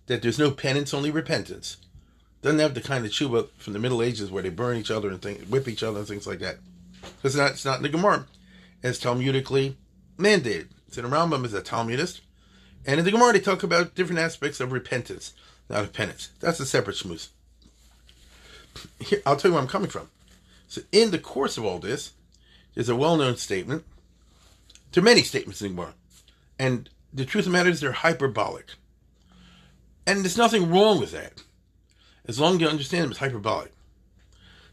that 0.08 0.22
there's 0.22 0.40
no 0.40 0.50
penance, 0.52 0.94
only 0.94 1.12
repentance. 1.12 1.78
Doesn't 2.42 2.60
have 2.60 2.74
the 2.74 2.82
kind 2.82 3.06
of 3.06 3.12
tshuva 3.12 3.50
from 3.58 3.74
the 3.74 3.80
Middle 3.80 4.02
Ages 4.02 4.32
where 4.32 4.44
they 4.44 4.50
burn 4.50 4.78
each 4.78 4.92
other 4.92 5.10
and 5.10 5.22
think, 5.22 5.42
whip 5.48 5.68
each 5.68 5.84
other 5.84 6.00
and 6.00 6.08
things 6.08 6.26
like 6.26 6.40
that. 6.40 6.58
Because 7.02 7.36
it's 7.36 7.36
not, 7.36 7.52
it's 7.52 7.66
not 7.66 7.78
in 7.78 7.84
the 7.84 7.90
Gemara. 7.90 8.26
It's 8.82 9.00
Talmudically 9.00 9.76
mandated. 10.18 10.68
So 10.90 11.02
the 11.02 11.10
Rambam 11.10 11.44
is 11.44 11.54
a 11.54 11.62
Talmudist. 11.62 12.22
And 12.86 13.00
in 13.00 13.06
the 13.06 13.12
Gemara, 13.12 13.34
they 13.34 13.42
talk 13.42 13.64
about 13.64 13.96
different 13.96 14.22
aspects 14.22 14.62
of 14.62 14.72
repentance, 14.72 15.34
not 15.69 15.86
a 15.86 15.88
penance. 15.88 16.29
That's 16.39 16.59
a 16.59 16.65
separate 16.65 16.95
shmooze. 16.95 17.29
Here, 19.00 19.21
I'll 19.25 19.36
tell 19.36 19.50
you 19.50 19.53
where 19.53 19.62
I'm 19.62 19.69
coming 19.69 19.89
from. 19.89 20.09
So, 20.67 20.81
in 20.91 21.12
the 21.12 21.19
course 21.19 21.57
of 21.57 21.65
all 21.65 21.79
this, 21.79 22.12
there's 22.75 22.89
a 22.89 22.95
well 22.95 23.17
known 23.17 23.38
statement. 23.38 23.83
There 24.91 25.01
are 25.01 25.05
many 25.05 25.24
statements 25.24 25.62
in 25.62 25.75
Gemara. 25.75 25.93
And 26.59 26.89
the 27.13 27.25
truth 27.25 27.45
of 27.45 27.51
the 27.51 27.57
matter 27.57 27.69
is, 27.69 27.79
they're 27.79 27.91
hyperbolic. 27.91 28.74
And 30.05 30.24
there's 30.24 30.38
nothing 30.38 30.69
wrong 30.69 31.00
with 31.00 31.12
that, 31.12 31.43
as 32.27 32.39
long 32.39 32.55
as 32.55 32.62
you 32.62 32.67
understand 32.67 33.03
them, 33.03 33.12
it's 33.12 33.19
hyperbolic. 33.19 33.71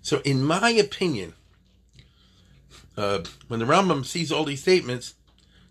So, 0.02 0.20
in 0.24 0.44
my 0.44 0.70
opinion, 0.70 1.34
uh, 2.96 3.20
when 3.48 3.60
the 3.60 3.66
Rambam 3.66 4.04
sees 4.04 4.30
all 4.30 4.44
these 4.44 4.62
statements, 4.62 5.14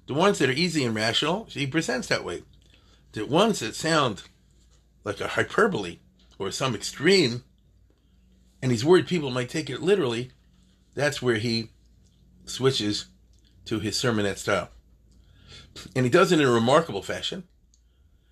the 0.07 0.13
ones 0.13 0.39
that 0.39 0.49
are 0.49 0.53
easy 0.53 0.83
and 0.83 0.95
rational, 0.95 1.45
he 1.49 1.67
presents 1.67 2.07
that 2.07 2.25
way. 2.25 2.43
The 3.13 3.25
ones 3.25 3.59
that 3.59 3.75
sound 3.75 4.23
like 5.03 5.19
a 5.19 5.29
hyperbole 5.29 6.00
or 6.39 6.51
some 6.51 6.75
extreme, 6.75 7.43
and 8.62 8.72
he's 8.72 8.86
worried 8.86 9.07
people 9.07 9.31
might 9.31 9.50
take 9.50 9.69
it 9.69 9.81
literally, 9.81 10.31
that's 10.95 11.22
where 11.22 11.36
he 11.36 11.69
switches 12.45 13.05
to 13.65 13.79
his 13.79 13.95
sermonette 13.95 14.38
style. 14.38 14.69
And 15.95 16.05
he 16.05 16.10
does 16.10 16.31
it 16.31 16.39
in 16.39 16.48
a 16.48 16.51
remarkable 16.51 17.01
fashion, 17.01 17.43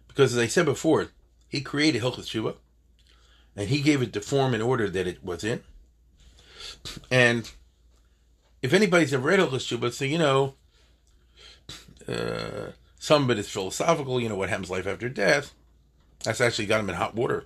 because 0.08 0.34
as 0.34 0.40
I 0.40 0.48
said 0.48 0.66
before, 0.66 1.10
he 1.48 1.62
created 1.62 2.02
Hilchas 2.02 2.28
Tshuva, 2.28 2.56
and 3.56 3.70
he 3.70 3.82
gave 3.82 4.02
it 4.02 4.14
the 4.14 4.22
form 4.22 4.54
and 4.54 4.64
order 4.64 4.90
that 4.90 5.08
it 5.08 5.24
was 5.24 5.44
in. 5.44 5.62
And 7.10 7.50
if 8.62 8.74
anybody's 8.74 9.14
ever 9.14 9.28
read 9.28 9.40
Hilchas 9.40 9.68
Tshuva, 9.68 9.92
so 9.92 10.06
you 10.06 10.18
know, 10.18 10.56
uh, 12.08 12.72
some 13.00 13.24
of 13.24 13.32
it 13.32 13.40
is 13.40 13.50
philosophical, 13.50 14.20
you 14.20 14.30
know, 14.30 14.36
what 14.36 14.50
happens 14.50 14.70
life 14.70 14.88
after 14.88 15.10
death. 15.10 15.54
That's 16.24 16.42
actually 16.42 16.68
got 16.68 16.80
him 16.80 16.90
in 16.90 16.96
hot 16.96 17.16
water. 17.16 17.46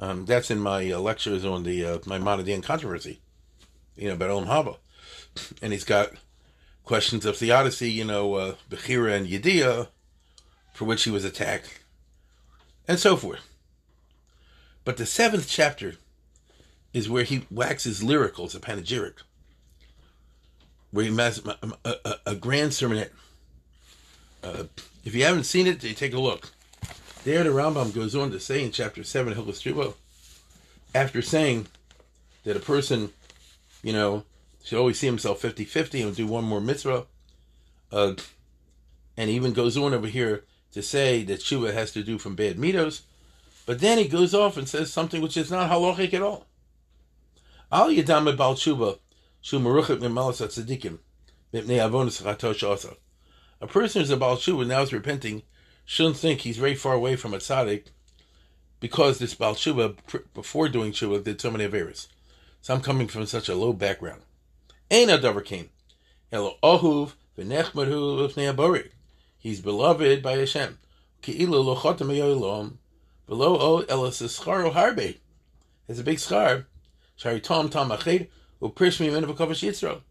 Um, 0.00 0.24
that's 0.24 0.50
in 0.50 0.58
my 0.58 0.90
uh, 0.90 0.98
lectures 0.98 1.44
on 1.44 1.62
the 1.62 1.84
uh, 1.84 1.98
Maimonidean 1.98 2.62
controversy, 2.62 3.20
you 3.96 4.08
know, 4.08 4.14
about 4.14 4.30
Olam 4.30 4.46
Haba. 4.46 4.76
And 5.62 5.72
he's 5.72 5.84
got 5.84 6.12
questions 6.84 7.24
of 7.26 7.36
theodicy, 7.36 7.90
you 7.90 8.04
know, 8.04 8.34
uh, 8.34 8.54
Bechira 8.70 9.16
and 9.16 9.26
Yediyah, 9.26 9.88
for 10.72 10.84
which 10.84 11.04
he 11.04 11.10
was 11.10 11.24
attacked, 11.24 11.80
and 12.86 12.98
so 12.98 13.16
forth. 13.16 13.48
But 14.84 14.96
the 14.96 15.06
seventh 15.06 15.48
chapter 15.48 15.94
is 16.92 17.08
where 17.08 17.24
he 17.24 17.46
waxes 17.50 18.02
lyrical. 18.02 18.44
It's 18.44 18.54
a 18.54 18.60
panegyric, 18.60 19.14
where 20.90 21.04
he 21.04 21.16
has 21.16 21.42
a, 21.44 21.56
a, 21.84 22.14
a 22.26 22.34
grand 22.34 22.70
sermonette. 22.70 23.10
Uh, 24.42 24.64
if 25.04 25.14
you 25.14 25.24
haven't 25.24 25.44
seen 25.44 25.66
it, 25.66 25.80
take 25.80 26.12
a 26.12 26.20
look. 26.20 26.52
There, 27.24 27.42
the 27.42 27.48
Rambam 27.48 27.94
goes 27.94 28.14
on 28.14 28.30
to 28.32 28.38
say 28.38 28.62
in 28.62 28.70
chapter 28.70 29.02
7 29.02 29.32
of 29.32 29.46
Tshuva, 29.46 29.94
after 30.94 31.22
saying 31.22 31.66
that 32.44 32.54
a 32.54 32.60
person, 32.60 33.14
you 33.82 33.94
know, 33.94 34.24
should 34.62 34.78
always 34.78 34.98
see 34.98 35.06
himself 35.06 35.40
50 35.40 35.64
50 35.64 36.02
and 36.02 36.14
do 36.14 36.26
one 36.26 36.44
more 36.44 36.60
mitzvah, 36.60 37.06
uh, 37.90 38.12
and 39.16 39.30
even 39.30 39.54
goes 39.54 39.74
on 39.78 39.94
over 39.94 40.06
here 40.06 40.44
to 40.72 40.82
say 40.82 41.22
that 41.24 41.40
Tshuva 41.40 41.72
has 41.72 41.92
to 41.92 42.02
do 42.02 42.18
from 42.18 42.34
bad 42.34 42.58
mitos, 42.58 43.00
but 43.64 43.80
then 43.80 43.96
he 43.96 44.06
goes 44.06 44.34
off 44.34 44.58
and 44.58 44.68
says 44.68 44.92
something 44.92 45.22
which 45.22 45.38
is 45.38 45.50
not 45.50 45.70
halachic 45.70 46.12
at 46.12 46.20
all. 46.20 46.44
Al 47.72 47.88
yadam 47.88 48.36
bal 48.36 48.54
Tshuva, 48.54 48.98
shu 49.40 49.58
meruchik 49.58 49.98
memalas 50.00 50.46
tzadikim, 50.46 50.98
mipnei 51.54 51.80
avonis 51.80 52.22
chatosh 52.22 52.94
A 53.62 53.66
person 53.66 54.02
who's 54.02 54.10
a 54.10 54.18
Baal 54.18 54.36
Tshuva 54.36 54.66
now 54.66 54.82
is 54.82 54.92
repenting 54.92 55.42
shouldn't 55.84 56.16
think 56.16 56.40
he's 56.40 56.56
very 56.56 56.74
far 56.74 56.94
away 56.94 57.16
from 57.16 57.34
a 57.34 57.38
tzaddik 57.38 57.86
because 58.80 59.18
this 59.18 59.34
Baal 59.34 59.56
before 60.34 60.68
doing 60.68 60.92
Tshuva, 60.92 61.24
did 61.24 61.40
so 61.40 61.50
many 61.50 61.66
averas. 61.66 62.08
So 62.60 62.74
I'm 62.74 62.80
coming 62.80 63.08
from 63.08 63.26
such 63.26 63.48
a 63.48 63.54
low 63.54 63.72
background. 63.72 64.22
Ain't 64.90 65.10
a 65.10 65.18
davar 65.18 65.44
came. 65.44 65.70
Elo 66.30 66.56
ohuv 66.62 67.12
v'nechmaru 67.38 68.28
l'fnei. 68.28 68.90
He's 69.38 69.60
beloved 69.60 70.22
by 70.22 70.32
Hashem. 70.36 70.78
Ki'ilu 71.22 71.64
lo 71.64 71.76
chotem 71.76 72.08
yoylom. 72.14 72.76
Below 73.26 73.56
o 73.58 73.82
elas 73.84 74.22
scharo 74.22 74.72
harbe. 74.72 75.16
It's 75.88 76.00
a 76.00 76.04
big 76.04 76.18
schar. 76.18 76.66
Shari 77.16 77.40
tom 77.40 77.68
tom 77.68 77.90
ached 77.90 78.28
u'prish 78.60 79.00
mi 79.00 79.10
min. 79.10 80.02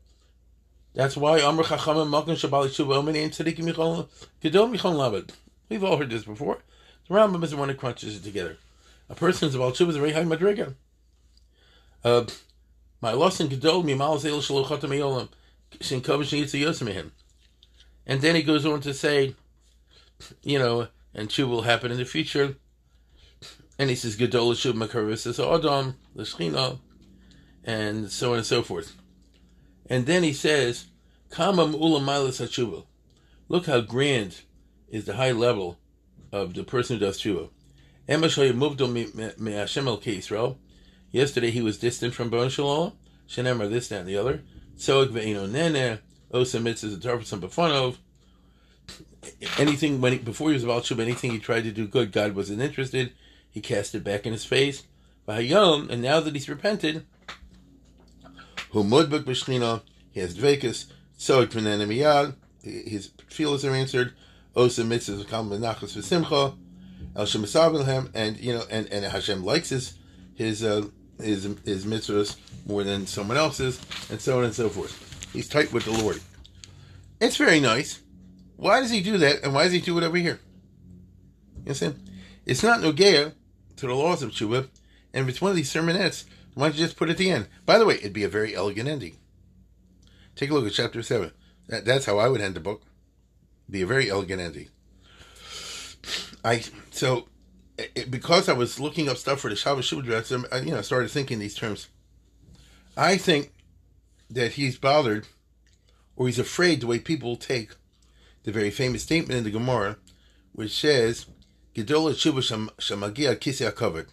That's 0.95 1.17
why 1.17 1.41
Amr 1.41 1.63
Chachamim 1.63 2.09
Malkin 2.09 2.35
Shabbat 2.35 2.69
Tshuva 2.69 2.97
Omen 2.97 3.15
Ein 3.15 3.31
Tzadikim 3.31 3.71
Yichon 3.71 4.07
Gedol 4.41 4.75
Yichon 4.75 4.95
Lamed. 4.95 5.33
We've 5.69 5.83
all 5.83 5.97
heard 5.97 6.09
this 6.09 6.23
before. 6.23 6.59
The 7.07 7.15
Rambam 7.15 7.43
is 7.43 7.51
the 7.51 7.57
one 7.57 7.67
that 7.67 7.77
crunches 7.77 8.15
it 8.15 8.23
together. 8.23 8.57
A 9.09 9.15
person 9.15 9.49
is 9.49 9.55
about 9.55 9.73
Tshuva 9.73 9.89
is 9.89 9.95
a 9.95 9.99
very 9.99 10.13
high 10.13 10.23
madriga. 10.23 10.75
Uh, 12.03 12.25
my 13.01 13.11
loss 13.11 13.39
Gedol 13.39 13.83
Mimal 13.83 14.19
Zel 14.19 14.39
Shalochatam 14.39 14.89
Yolam 14.89 15.29
Shin 15.81 16.01
Kovish 16.01 16.37
Yitzi 16.37 16.61
Yosemihim. 16.61 17.11
And 18.05 18.21
then 18.21 18.35
he 18.35 18.43
goes 18.43 18.65
on 18.65 18.81
to 18.81 18.93
say, 18.93 19.35
you 20.41 20.59
know, 20.59 20.87
and 21.13 21.29
Tshuva 21.29 21.47
will 21.47 21.61
happen 21.63 21.91
in 21.91 21.97
the 21.97 22.05
future. 22.05 22.55
And 23.77 23.89
he 23.89 23.95
says, 23.95 24.17
Gedol 24.17 24.53
Tshuva 24.53 24.87
Makarvis 24.87 25.19
says, 25.19 25.39
Adam, 25.39 25.95
L'Shchina, 26.15 26.79
and 27.63 28.09
so 28.11 28.31
on 28.31 28.37
and 28.37 28.45
so 28.45 28.61
forth. 28.61 28.95
And 29.89 30.05
then 30.05 30.23
he 30.23 30.33
says, 30.33 30.85
Kamam 31.29 31.73
Ulamilas 31.73 32.41
Hatshuva. 32.41 32.85
Look 33.49 33.65
how 33.65 33.81
grand 33.81 34.41
is 34.93 35.05
the 35.05 35.15
high 35.15 35.31
level 35.31 35.79
of 36.31 36.53
the 36.53 36.63
person 36.63 36.97
who 36.97 37.05
does 37.05 37.19
tshuva. 37.19 37.49
Yesterday 41.11 41.51
he 41.51 41.61
was 41.61 41.77
distant 41.79 42.13
from 42.13 42.29
Bon 42.29 42.47
Shalom. 42.47 42.93
Shenemar 43.27 43.69
this, 43.69 43.87
that, 43.87 44.01
and 44.01 44.07
the 44.07 44.17
other. 44.17 44.43
Tzoik 44.77 45.07
ve'ino 45.09 45.49
nene. 45.49 45.97
Osa 46.31 46.59
mitzvahs 46.59 46.95
atarpasan 46.97 47.39
befonov. 47.39 47.97
Anything 49.57 49.99
when 49.99 50.13
he, 50.13 50.19
before 50.19 50.49
he 50.49 50.53
was 50.53 50.63
about 50.63 50.83
tshuva, 50.83 50.99
anything 50.99 51.31
he 51.31 51.39
tried 51.39 51.63
to 51.63 51.71
do 51.71 51.87
good, 51.87 52.11
God 52.11 52.35
wasn't 52.35 52.61
interested. 52.61 53.13
He 53.49 53.61
cast 53.61 53.95
it 53.95 54.03
back 54.03 54.27
in 54.27 54.31
his 54.31 54.45
face. 54.45 54.83
And 55.27 56.01
now 56.01 56.19
that 56.19 56.35
he's 56.35 56.47
repented, 56.49 57.05
who 58.71 58.83
mudbuk 58.83 59.23
b'shchina, 59.23 59.81
he 60.11 60.19
has 60.19 60.35
dvekas, 60.35 60.85
tzoik 61.17 61.47
v'nene 61.47 61.87
miyad. 61.87 62.35
His 62.61 63.09
feelings 63.27 63.65
are 63.65 63.73
answered. 63.73 64.13
Osa 64.55 64.83
mitzvahs 64.83 65.27
come 65.27 65.49
menachos 65.49 65.97
v'simcha, 65.97 66.55
el 67.15 67.25
shemisavim 67.25 68.09
and 68.13 68.39
you 68.39 68.53
know, 68.53 68.63
and, 68.69 68.87
and 68.91 69.03
Hashem 69.03 69.43
likes 69.43 69.69
his 69.69 69.97
his 70.35 70.63
uh, 70.63 70.85
his 71.19 71.43
his 71.65 71.85
mitzvahs 71.85 72.37
more 72.67 72.83
than 72.83 73.07
someone 73.07 73.37
else's, 73.37 73.79
and 74.11 74.21
so 74.21 74.37
on 74.37 74.45
and 74.45 74.53
so 74.53 74.69
forth. 74.69 75.31
He's 75.33 75.49
tight 75.49 75.73
with 75.73 75.85
the 75.85 75.91
Lord. 75.91 76.21
It's 77.19 77.37
very 77.37 77.59
nice. 77.59 77.99
Why 78.55 78.79
does 78.79 78.91
he 78.91 79.01
do 79.01 79.17
that, 79.17 79.43
and 79.43 79.53
why 79.53 79.63
does 79.63 79.73
he 79.73 79.81
do 79.81 79.97
it 79.97 80.03
over 80.03 80.17
here? 80.17 80.39
You 81.65 81.73
see, 81.73 81.93
it's 82.45 82.63
not 82.63 82.81
nogea 82.81 83.33
to 83.77 83.87
the 83.87 83.93
laws 83.93 84.21
of 84.21 84.31
tshuva, 84.31 84.69
and 85.13 85.23
if 85.23 85.29
it's 85.29 85.41
one 85.41 85.49
of 85.49 85.57
these 85.57 85.73
sermonettes, 85.73 86.25
why 86.53 86.67
don't 86.67 86.77
you 86.77 86.85
just 86.85 86.95
put 86.95 87.09
it 87.09 87.13
at 87.13 87.17
the 87.17 87.31
end? 87.31 87.47
By 87.65 87.79
the 87.79 87.85
way, 87.85 87.95
it'd 87.95 88.13
be 88.13 88.23
a 88.23 88.29
very 88.29 88.55
elegant 88.55 88.87
ending. 88.87 89.17
Take 90.35 90.51
a 90.51 90.53
look 90.53 90.67
at 90.67 90.73
chapter 90.73 91.01
seven. 91.01 91.31
That, 91.67 91.85
that's 91.85 92.05
how 92.05 92.19
I 92.19 92.27
would 92.27 92.41
end 92.41 92.55
the 92.55 92.59
book 92.59 92.83
be 93.69 93.81
a 93.81 93.87
very 93.87 94.09
elegant 94.09 94.41
ending. 94.41 94.69
I 96.43 96.63
so 96.91 97.27
it, 97.77 98.11
because 98.11 98.49
I 98.49 98.53
was 98.53 98.79
looking 98.79 99.09
up 99.09 99.17
stuff 99.17 99.39
for 99.39 99.49
the 99.49 99.55
Shabbos 99.55 99.89
Shuvah 99.89 100.31
um, 100.33 100.45
I 100.51 100.59
you 100.59 100.71
know 100.71 100.81
started 100.81 101.09
thinking 101.09 101.39
these 101.39 101.55
terms. 101.55 101.87
I 102.95 103.17
think 103.17 103.51
that 104.29 104.53
he's 104.53 104.77
bothered 104.77 105.27
or 106.15 106.27
he's 106.27 106.39
afraid 106.39 106.81
the 106.81 106.87
way 106.87 106.99
people 106.99 107.35
take 107.35 107.71
the 108.43 108.51
very 108.51 108.69
famous 108.69 109.03
statement 109.03 109.37
in 109.37 109.43
the 109.43 109.51
Gemara, 109.51 109.97
which 110.51 110.77
says, 110.79 111.25
"Gedola 111.73 112.13
tshuva 112.13 112.69
shamagia 112.77 113.35
kisei 113.35 113.73
covered." 113.73 114.09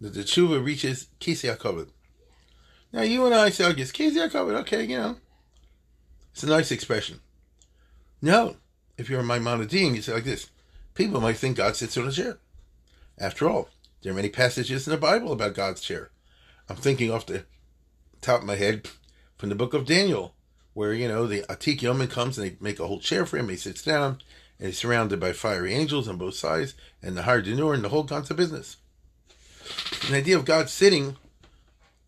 That 0.00 0.14
the 0.14 0.22
tshuva 0.22 0.64
reaches 0.64 1.08
kisei 1.20 1.56
covered. 1.58 1.90
Now 2.92 3.02
you 3.02 3.24
and 3.26 3.34
I 3.34 3.50
say, 3.50 3.66
"I 3.66 3.72
guess 3.72 3.92
kisei 3.92 4.30
covered." 4.30 4.56
Okay, 4.60 4.84
you 4.84 4.96
know, 4.96 5.16
it's 6.32 6.42
a 6.42 6.46
nice 6.46 6.72
expression. 6.72 7.20
No. 8.22 8.56
If 8.96 9.08
you're 9.08 9.20
a 9.20 9.24
Maimonidean, 9.24 9.94
you 9.94 10.02
say 10.02 10.12
like 10.12 10.24
this 10.24 10.50
people 10.94 11.20
might 11.20 11.36
think 11.36 11.56
God 11.56 11.76
sits 11.76 11.96
on 11.96 12.08
a 12.08 12.12
chair. 12.12 12.38
After 13.18 13.48
all, 13.48 13.68
there 14.02 14.12
are 14.12 14.16
many 14.16 14.28
passages 14.28 14.86
in 14.86 14.90
the 14.90 14.98
Bible 14.98 15.32
about 15.32 15.54
God's 15.54 15.80
chair. 15.80 16.10
I'm 16.68 16.76
thinking 16.76 17.10
off 17.10 17.26
the 17.26 17.44
top 18.20 18.40
of 18.40 18.46
my 18.46 18.56
head 18.56 18.88
from 19.36 19.48
the 19.48 19.54
book 19.54 19.74
of 19.74 19.86
Daniel, 19.86 20.34
where, 20.74 20.92
you 20.92 21.08
know, 21.08 21.26
the 21.26 21.42
Atik 21.48 21.80
Yomin 21.80 22.10
comes 22.10 22.38
and 22.38 22.46
they 22.46 22.56
make 22.60 22.78
a 22.78 22.86
whole 22.86 23.00
chair 23.00 23.26
for 23.26 23.38
him. 23.38 23.48
He 23.48 23.56
sits 23.56 23.82
down 23.82 24.18
and 24.58 24.68
he's 24.68 24.78
surrounded 24.78 25.18
by 25.18 25.32
fiery 25.32 25.74
angels 25.74 26.08
on 26.08 26.18
both 26.18 26.34
sides 26.34 26.74
and 27.02 27.16
the 27.16 27.22
Har 27.22 27.40
Denur 27.42 27.74
and 27.74 27.82
the 27.82 27.88
whole 27.88 28.04
concept 28.04 28.36
business. 28.36 28.76
The 30.08 30.16
idea 30.16 30.36
of 30.36 30.44
God 30.44 30.68
sitting, 30.68 31.16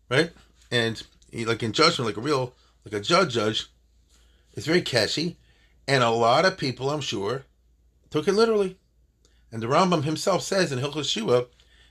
right? 0.09 0.31
And 0.71 1.01
he, 1.31 1.45
like 1.45 1.63
in 1.63 1.73
judgment, 1.73 2.07
like 2.07 2.17
a 2.17 2.21
real, 2.21 2.53
like 2.85 2.93
a 2.93 3.03
judge 3.03 3.33
judge, 3.33 3.67
is 4.55 4.65
very 4.65 4.81
catchy. 4.81 5.37
And 5.87 6.03
a 6.03 6.09
lot 6.09 6.45
of 6.45 6.57
people, 6.57 6.89
I'm 6.89 7.01
sure, 7.01 7.43
took 8.09 8.27
it 8.27 8.33
literally. 8.33 8.77
And 9.51 9.61
the 9.61 9.67
Rambam 9.67 10.03
himself 10.03 10.41
says 10.41 10.71
in 10.71 10.79
Hilchos 10.79 11.09
Shua, 11.09 11.45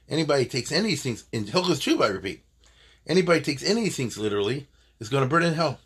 anybody 0.09 0.47
takes 0.47 0.73
any 0.73 0.81
of 0.81 0.87
these 0.87 1.03
things, 1.03 1.25
in 1.33 1.45
Hilchos 1.45 1.81
Shua, 1.81 2.07
I 2.07 2.09
repeat, 2.09 2.43
anybody 3.07 3.41
takes 3.41 3.63
any 3.63 3.89
things 3.89 4.19
literally 4.19 4.69
is 4.99 5.09
going 5.09 5.23
to 5.23 5.29
burn 5.29 5.43
in 5.43 5.55
hell. 5.55 5.79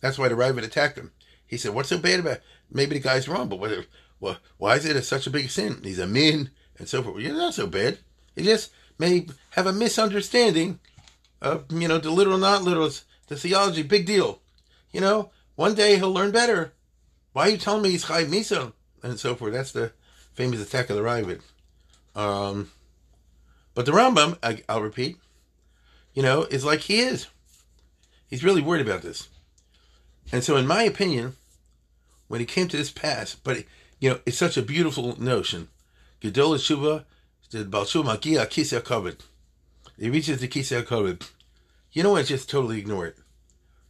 That's 0.00 0.18
why 0.18 0.28
the 0.28 0.34
Raavad 0.34 0.64
attacked 0.64 0.98
him. 0.98 1.12
He 1.46 1.56
said, 1.56 1.74
what's 1.74 1.88
so 1.88 1.98
bad 1.98 2.20
about 2.20 2.34
it? 2.34 2.42
Maybe 2.70 2.96
the 2.96 3.02
guy's 3.02 3.28
wrong, 3.28 3.48
but 3.48 3.58
what, 3.58 3.86
what, 4.18 4.38
why 4.58 4.76
is 4.76 4.84
it 4.84 4.96
a, 4.96 5.02
such 5.02 5.26
a 5.26 5.30
big 5.30 5.50
sin? 5.50 5.80
He's 5.82 5.98
a 5.98 6.06
min 6.06 6.50
and 6.78 6.88
so 6.88 7.02
forth. 7.02 7.20
You're 7.22 7.34
not 7.34 7.54
so 7.54 7.66
bad. 7.66 7.98
He 8.36 8.44
just 8.44 8.70
may 8.98 9.26
have 9.50 9.66
a 9.66 9.72
misunderstanding 9.72 10.78
of, 11.42 11.64
you 11.72 11.88
know, 11.88 11.98
the 11.98 12.10
literal, 12.10 12.38
not 12.38 12.62
literal, 12.62 12.90
the 13.26 13.36
theology, 13.36 13.82
big 13.82 14.06
deal. 14.06 14.40
You 14.92 15.00
know, 15.00 15.30
one 15.56 15.74
day 15.74 15.96
he'll 15.96 16.12
learn 16.12 16.30
better. 16.30 16.72
Why 17.32 17.46
are 17.46 17.50
you 17.50 17.58
telling 17.58 17.82
me 17.82 17.90
he's 17.90 18.04
Chai 18.04 18.24
Misa? 18.24 18.72
And 19.02 19.18
so 19.18 19.34
forth. 19.34 19.52
That's 19.52 19.72
the 19.72 19.92
famous 20.34 20.60
attack 20.60 20.90
of 20.90 20.96
the 20.96 21.02
Raavad. 21.02 21.40
Um, 22.14 22.70
but 23.74 23.86
the 23.86 23.92
Rambam, 23.92 24.38
I, 24.42 24.62
I'll 24.68 24.82
repeat, 24.82 25.16
you 26.12 26.22
know, 26.22 26.42
is 26.44 26.64
like 26.64 26.80
he 26.80 27.00
is. 27.00 27.28
He's 28.28 28.44
really 28.44 28.60
worried 28.60 28.86
about 28.86 29.02
this. 29.02 29.28
And 30.32 30.44
so, 30.44 30.56
in 30.56 30.66
my 30.66 30.82
opinion, 30.82 31.36
when 32.28 32.40
he 32.40 32.46
came 32.46 32.68
to 32.68 32.76
this 32.76 32.90
pass, 32.90 33.34
but, 33.34 33.64
you 33.98 34.10
know, 34.10 34.20
it's 34.26 34.38
such 34.38 34.56
a 34.56 34.62
beautiful 34.62 35.20
notion. 35.20 35.68
Gedol 36.20 36.60
Shuba, 36.60 37.06
the 37.50 37.64
Balshu 37.64 38.04
Magia 38.04 38.46
Kisya 38.46 38.84
covered. 38.84 39.24
He 39.98 40.10
reaches 40.10 40.40
the 40.40 40.48
Kisya 40.48 40.86
covered. 40.86 41.26
You 41.92 42.02
know 42.02 42.12
what? 42.12 42.26
Just 42.26 42.48
totally 42.48 42.78
ignore 42.78 43.06
it. 43.06 43.16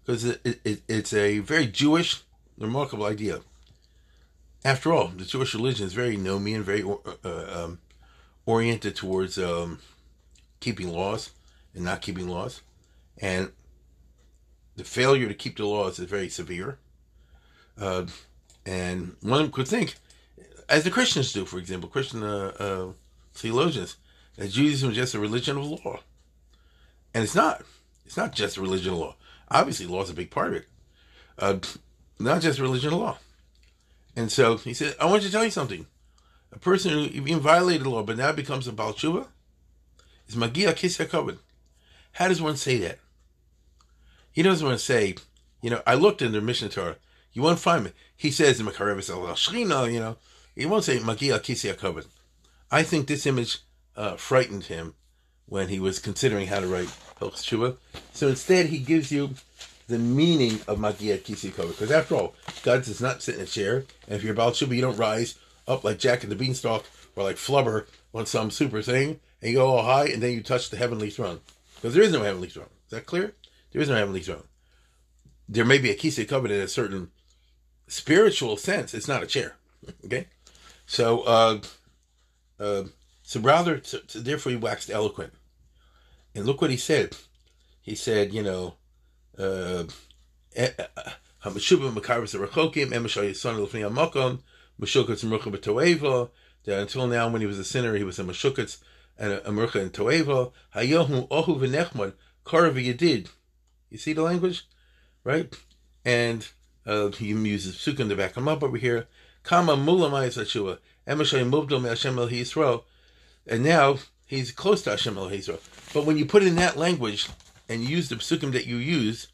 Because 0.04 0.24
it, 0.24 0.60
it, 0.64 0.82
it's 0.88 1.12
a 1.12 1.40
very 1.40 1.66
Jewish, 1.66 2.22
remarkable 2.60 3.06
idea. 3.06 3.40
After 4.64 4.92
all, 4.92 5.08
the 5.08 5.24
Jewish 5.24 5.54
religion 5.54 5.86
is 5.86 5.94
very 5.94 6.16
nomian, 6.16 6.62
very 6.62 6.82
uh, 6.82 7.64
um, 7.64 7.78
oriented 8.44 8.94
towards 8.94 9.38
um, 9.38 9.78
keeping 10.60 10.92
laws 10.92 11.30
and 11.74 11.84
not 11.84 12.02
keeping 12.02 12.28
laws. 12.28 12.60
And 13.18 13.52
the 14.76 14.84
failure 14.84 15.28
to 15.28 15.34
keep 15.34 15.56
the 15.56 15.66
laws 15.66 15.98
is 15.98 16.08
very 16.08 16.28
severe. 16.28 16.78
Uh, 17.78 18.06
and 18.66 19.16
one 19.22 19.50
could 19.50 19.66
think, 19.66 19.96
as 20.68 20.84
the 20.84 20.90
Christians 20.90 21.32
do, 21.32 21.46
for 21.46 21.58
example, 21.58 21.88
Christian 21.88 22.22
uh, 22.22 22.52
uh, 22.58 22.92
theologians, 23.34 23.96
that 24.36 24.50
Judaism 24.50 24.90
is 24.90 24.96
just 24.96 25.14
a 25.14 25.18
religion 25.18 25.56
of 25.56 25.64
law. 25.64 26.00
And 27.14 27.24
it's 27.24 27.34
not. 27.34 27.62
It's 28.04 28.16
not 28.16 28.34
just 28.34 28.56
a 28.56 28.60
religion 28.60 28.92
of 28.92 28.98
law. 28.98 29.16
Obviously, 29.50 29.86
law 29.86 30.02
is 30.02 30.10
a 30.10 30.14
big 30.14 30.30
part 30.30 30.48
of 30.48 30.54
it. 30.54 30.68
Not 32.20 32.42
just 32.42 32.60
religion 32.60 32.92
of 32.92 32.98
law. 32.98 33.18
And 34.14 34.30
so 34.30 34.58
he 34.58 34.74
said, 34.74 34.94
I 35.00 35.06
want 35.06 35.22
you 35.22 35.28
to 35.28 35.32
tell 35.32 35.44
you 35.44 35.50
something. 35.50 35.86
A 36.52 36.58
person 36.58 36.90
who 36.90 37.00
even 37.04 37.40
violated 37.40 37.86
the 37.86 37.90
law 37.90 38.02
but 38.02 38.18
now 38.18 38.30
becomes 38.30 38.68
a 38.68 38.72
Baal 38.72 38.92
Tshuva 38.92 39.26
is 40.28 40.36
Magia 40.36 40.74
Kisya 40.74 41.38
How 42.12 42.28
does 42.28 42.42
one 42.42 42.56
say 42.56 42.76
that? 42.78 42.98
He 44.32 44.42
doesn't 44.42 44.66
want 44.66 44.78
to 44.78 44.84
say, 44.84 45.14
you 45.62 45.70
know, 45.70 45.82
I 45.86 45.94
looked 45.94 46.20
in 46.20 46.32
the 46.32 46.42
Mishnah 46.42 46.68
Torah. 46.68 46.96
You 47.32 47.40
won't 47.40 47.58
find 47.58 47.84
me. 47.84 47.92
He 48.14 48.30
says 48.30 48.60
in 48.60 48.66
Makarevis 48.66 49.08
al 49.08 49.34
Shrina, 49.34 49.90
you 49.90 50.00
know, 50.00 50.16
he 50.54 50.66
won't 50.66 50.84
say 50.84 50.98
Magia 50.98 51.38
Kisya 51.38 52.06
I 52.70 52.82
think 52.82 53.06
this 53.06 53.24
image 53.24 53.60
uh, 53.96 54.16
frightened 54.16 54.64
him 54.64 54.94
when 55.46 55.68
he 55.68 55.80
was 55.80 55.98
considering 55.98 56.48
how 56.48 56.60
to 56.60 56.66
write 56.66 56.88
Hilchos 57.18 57.42
Tshuva. 57.42 57.76
So 58.12 58.28
instead, 58.28 58.66
he 58.66 58.78
gives 58.78 59.10
you 59.10 59.30
the 59.90 59.98
meaning 59.98 60.60
of 60.66 60.78
Magia 60.78 61.18
Kisi 61.18 61.54
Because 61.54 61.90
after 61.90 62.14
all, 62.14 62.34
God 62.62 62.84
does 62.84 63.00
not 63.00 63.22
sit 63.22 63.34
in 63.34 63.42
a 63.42 63.46
chair. 63.46 63.84
And 64.06 64.16
if 64.16 64.24
you're 64.24 64.34
Baal 64.34 64.52
Tshuva, 64.52 64.74
you 64.74 64.80
don't 64.80 64.96
rise 64.96 65.34
up 65.68 65.84
like 65.84 65.98
Jack 65.98 66.22
and 66.22 66.32
the 66.32 66.36
Beanstalk 66.36 66.84
or 67.14 67.24
like 67.24 67.36
Flubber 67.36 67.86
on 68.14 68.26
some 68.26 68.50
super 68.50 68.82
thing 68.82 69.20
and 69.42 69.50
you 69.50 69.58
go 69.58 69.66
all 69.66 69.84
high 69.84 70.06
and 70.06 70.22
then 70.22 70.32
you 70.32 70.42
touch 70.42 70.70
the 70.70 70.76
heavenly 70.76 71.10
throne. 71.10 71.40
Because 71.74 71.94
there 71.94 72.02
is 72.02 72.12
no 72.12 72.22
heavenly 72.22 72.48
throne. 72.48 72.68
Is 72.86 72.90
that 72.90 73.06
clear? 73.06 73.34
There 73.72 73.80
is 73.80 73.88
no 73.88 73.94
heavenly 73.94 74.20
throne. 74.20 74.44
There 75.48 75.64
may 75.64 75.78
be 75.78 75.90
a 75.90 76.24
covenant 76.24 76.58
in 76.58 76.64
a 76.64 76.68
certain 76.68 77.10
spiritual 77.88 78.56
sense. 78.56 78.94
It's 78.94 79.08
not 79.08 79.22
a 79.22 79.26
chair. 79.26 79.56
Okay? 80.04 80.26
So, 80.86 81.22
uh, 81.22 81.60
uh, 82.58 82.84
so 83.22 83.40
rather, 83.40 83.80
so, 83.82 84.00
so 84.06 84.18
therefore 84.20 84.50
he 84.50 84.56
waxed 84.56 84.90
eloquent. 84.90 85.32
And 86.34 86.44
look 86.44 86.60
what 86.60 86.70
he 86.70 86.76
said. 86.76 87.16
He 87.80 87.94
said, 87.94 88.34
you 88.34 88.42
know, 88.42 88.74
eh, 89.38 89.84
uh 90.56 91.10
until 96.66 97.06
now, 97.06 97.28
when 97.28 97.40
he 97.40 97.46
was 97.46 97.58
a 97.58 97.64
sinner, 97.64 97.96
he 97.96 98.04
was 98.04 98.18
a 98.18 98.24
Meshukatz 98.24 98.78
and 99.18 99.32
a 99.32 99.40
Mercha 99.50 99.80
and 99.80 99.92
Toeva. 99.92 100.52
Hayohu 100.74 101.28
Ohu 101.30 101.56
v'nechmad 101.56 102.12
Karav 102.44 102.74
Yedid. 102.74 103.28
You 103.88 103.98
see 103.98 104.12
the 104.12 104.22
language, 104.22 104.66
right? 105.24 105.54
And 106.04 106.46
uh, 106.86 107.08
he 107.08 107.28
uses 107.28 107.76
psukim 107.76 108.08
to 108.08 108.16
back 108.16 108.36
him 108.36 108.48
up 108.48 108.62
over 108.62 108.76
here. 108.76 109.06
Kama 109.42 109.76
mulamai 109.76 110.36
el. 112.56 112.84
And 113.46 113.64
now 113.64 113.98
he's 114.26 114.52
close 114.52 114.82
to 114.82 114.90
Hashem 114.90 115.16
el 115.18 115.30
Yisrael. 115.30 115.92
But 115.92 116.04
when 116.04 116.18
you 116.18 116.26
put 116.26 116.42
in 116.42 116.56
that 116.56 116.76
language 116.76 117.28
and 117.70 117.88
use 117.88 118.08
the 118.08 118.16
psukim 118.16 118.52
that 118.52 118.66
you 118.66 118.76
use, 118.76 119.28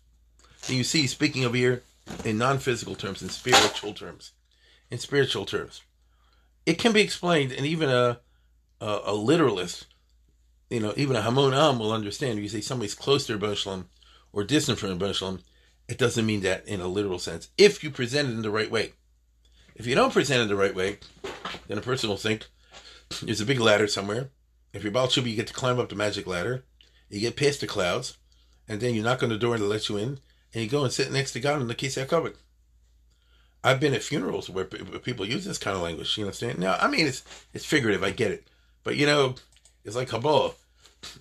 then 0.69 0.77
you 0.77 0.85
see 0.85 1.09
speaking 1.09 1.45
of 1.45 1.55
here 1.55 1.83
in 2.25 2.39
non-physical 2.39 2.95
terms, 2.95 3.23
in 3.23 3.29
spiritual 3.31 3.93
terms, 3.93 4.33
in 4.91 4.99
spiritual 4.99 5.47
terms. 5.47 5.83
It 6.65 6.79
can 6.79 6.93
be 6.93 7.01
explained, 7.01 7.51
and 7.53 7.67
even 7.67 7.89
a 7.89 8.21
a, 8.81 9.01
a 9.07 9.15
literalist, 9.15 9.87
you 10.71 10.81
know, 10.81 10.93
even 10.97 11.17
a 11.17 11.23
Hamon 11.23 11.55
Am 11.55 11.79
will 11.79 11.93
understand. 11.93 12.39
If 12.39 12.43
you 12.43 12.49
say 12.49 12.61
somebody's 12.61 12.95
close 12.95 13.27
to 13.27 13.37
Rebbe 13.37 13.57
or 14.33 14.45
distant 14.45 14.79
from 14.79 14.91
Rebbe 14.91 15.39
it 15.89 15.99
doesn't 15.99 16.27
mean 16.27 16.41
that 16.41 16.67
in 16.67 16.81
a 16.81 16.89
literal 16.89 17.19
sense. 17.19 17.49
If 17.57 17.83
you 17.83 17.91
present 17.91 18.29
it 18.29 18.33
in 18.33 18.43
the 18.43 18.51
right 18.51 18.71
way, 18.71 18.93
if 19.77 19.87
you 19.87 19.95
don't 19.95 20.13
present 20.13 20.43
it 20.43 20.49
the 20.49 20.57
right 20.57 20.75
way, 20.75 20.99
then 21.69 21.79
a 21.79 21.83
person 21.83 22.11
will 22.11 22.17
think 22.17 22.47
there's 23.23 23.41
a 23.41 23.47
big 23.47 23.61
ladder 23.61 23.87
somewhere. 23.87 24.31
If 24.73 24.83
you're 24.83 24.93
Baal 24.93 25.07
Shubi, 25.07 25.31
you 25.31 25.37
get 25.37 25.47
to 25.47 25.55
climb 25.55 25.79
up 25.79 25.89
the 25.89 25.95
magic 25.95 26.27
ladder. 26.27 26.65
You 27.09 27.21
get 27.21 27.37
past 27.37 27.61
the 27.61 27.67
clouds, 27.67 28.19
and 28.69 28.81
then 28.81 28.95
you 28.95 29.03
knock 29.03 29.23
on 29.23 29.29
the 29.29 29.39
door 29.39 29.55
and 29.55 29.63
to 29.63 29.69
let 29.69 29.89
you 29.89 29.97
in, 29.97 30.19
and 30.55 30.63
you 30.63 30.69
go 30.69 30.85
and 30.85 30.93
sit 30.93 31.13
next 31.13 31.33
to 31.33 31.41
God 31.41 31.61
in 31.61 31.69
the 31.69 31.75
Kisei 31.75 32.09
covered. 32.09 32.37
I've 33.65 33.81
been 33.81 33.95
at 33.95 34.03
funerals 34.03 34.49
where 34.49 34.65
people 34.65 35.27
use 35.27 35.45
this 35.45 35.59
kind 35.59 35.77
of 35.77 35.83
language. 35.83 36.17
You 36.17 36.25
understand? 36.25 36.59
Now, 36.59 36.77
I 36.81 36.89
mean, 36.89 37.07
it's 37.07 37.25
it's 37.53 37.65
figurative. 37.65 38.05
I 38.05 38.11
get 38.11 38.31
it. 38.31 38.47
But 38.85 38.97
you 38.97 39.07
know, 39.07 39.35
it's 39.85 39.97
like 39.97 40.09
Kabbalah. 40.09 40.53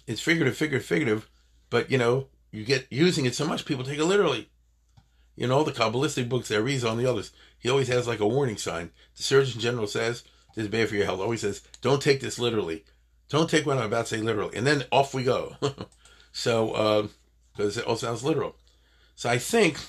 It's 0.06 0.22
figurative, 0.22 0.58
figurative, 0.58 0.88
figurative. 0.88 1.30
But 1.70 1.90
you 1.90 1.98
know, 1.98 2.28
you 2.52 2.64
get 2.64 2.88
using 2.90 3.26
it 3.26 3.36
so 3.36 3.48
much, 3.48 3.66
people 3.66 3.84
take 3.84 4.00
it 4.00 4.06
literally. 4.06 4.50
You 5.36 5.48
know, 5.48 5.64
the 5.64 5.72
Kabbalistic 5.72 6.30
books 6.30 6.48
that 6.48 6.62
reads 6.62 6.86
on 6.86 6.98
the 6.98 7.06
others, 7.06 7.32
he 7.60 7.70
always 7.70 7.90
has 7.90 8.08
like 8.08 8.22
a 8.22 8.28
warning 8.28 8.58
sign. 8.58 8.92
The 9.18 9.24
Surgeon 9.24 9.60
General 9.60 9.88
says, 9.88 10.24
This 10.56 10.66
is 10.66 10.72
bad 10.72 10.88
for 10.88 10.96
your 10.96 11.06
health. 11.06 11.20
Always 11.20 11.42
says, 11.42 11.62
Don't 11.82 12.02
take 12.02 12.22
this 12.22 12.40
literally. 12.40 12.86
Don't 13.28 13.50
take 13.50 13.66
what 13.66 13.78
I'm 13.78 13.86
about 13.86 14.06
to 14.06 14.16
say 14.16 14.22
literally. 14.22 14.56
And 14.56 14.66
then 14.66 14.84
off 14.92 15.14
we 15.14 15.24
go. 15.24 15.56
so, 16.32 16.76
um, 16.76 17.10
because 17.56 17.78
it 17.78 17.86
all 17.86 17.96
sounds 17.96 18.24
literal. 18.24 18.56
So 19.16 19.30
I 19.30 19.38
think 19.38 19.80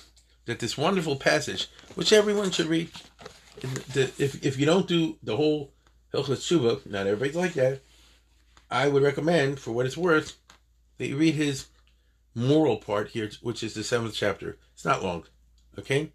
that 0.45 0.61
this 0.61 0.79
wonderful 0.79 1.17
passage, 1.17 1.69
which 1.95 2.13
everyone 2.13 2.51
should 2.51 2.67
read, 2.67 2.91
if, 3.95 4.45
if 4.45 4.59
you 4.59 4.67
don't 4.67 4.87
do 4.87 5.19
the 5.23 5.37
whole 5.37 5.73
Hilchot 6.13 6.37
Tshuva, 6.37 6.87
not 6.87 7.07
everybody's 7.07 7.37
like 7.37 7.55
that. 7.55 7.81
I 8.71 8.89
would 8.89 9.03
recommend, 9.03 9.59
for 9.59 9.73
what 9.73 9.87
it's 9.87 9.97
worth, 9.97 10.37
that 10.99 11.09
you 11.09 11.17
read 11.17 11.35
his 11.35 11.67
moral 12.35 12.77
part 12.77 13.09
here, 13.09 13.31
which 13.43 13.63
is 13.63 13.75
the 13.75 13.85
seventh 13.85 14.15
chapter. 14.15 14.59
It's 14.75 14.85
not 14.85 15.03
long, 15.03 15.25
okay? 15.79 16.13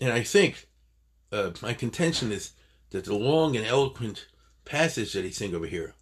And 0.00 0.12
I 0.12 0.22
think 0.22 0.66
uh, 1.32 1.50
my 1.60 1.74
contention 1.74 2.32
is 2.32 2.52
that 2.90 3.04
the 3.04 3.14
long 3.14 3.56
and 3.56 3.66
eloquent 3.66 4.26
passage 4.64 5.12
that 5.12 5.24
he's 5.24 5.36
saying 5.36 5.54
over 5.54 5.66
here, 5.66 5.94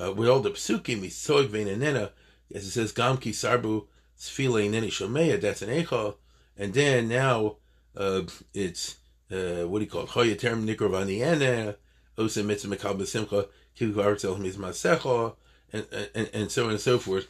uh, 0.00 0.12
with 0.12 0.28
all 0.28 0.40
the 0.40 0.50
psukim, 0.50 1.02
misoig 1.02 1.48
ve'nenena, 1.48 2.10
as 2.54 2.66
it 2.66 2.70
says, 2.70 2.92
gamki 2.92 3.32
sarbu 3.32 3.86
sfile 4.18 4.68
neni 4.70 4.88
shomeya, 4.88 5.40
that's 5.40 5.62
an 5.62 5.70
echo, 5.70 6.16
and 6.56 6.74
then 6.74 7.08
now 7.08 7.56
uh, 7.96 8.22
it's, 8.54 8.96
uh, 9.30 9.66
what 9.66 9.78
do 9.78 9.84
you 9.84 9.90
call 9.90 10.02
it, 10.02 10.08
choyaterm 10.08 10.64
nikrovani 10.66 11.74
Osa 12.16 12.42
mitzvah 12.42 12.76
mekal 12.76 12.98
b'simcha, 12.98 13.48
kivu 13.78 13.94
artzel 13.94 14.38
mizmasecha, 14.38 15.34
and, 15.72 15.86
and, 16.14 16.30
and 16.32 16.50
so 16.50 16.64
on 16.64 16.70
and 16.70 16.80
so 16.80 16.98
forth. 16.98 17.26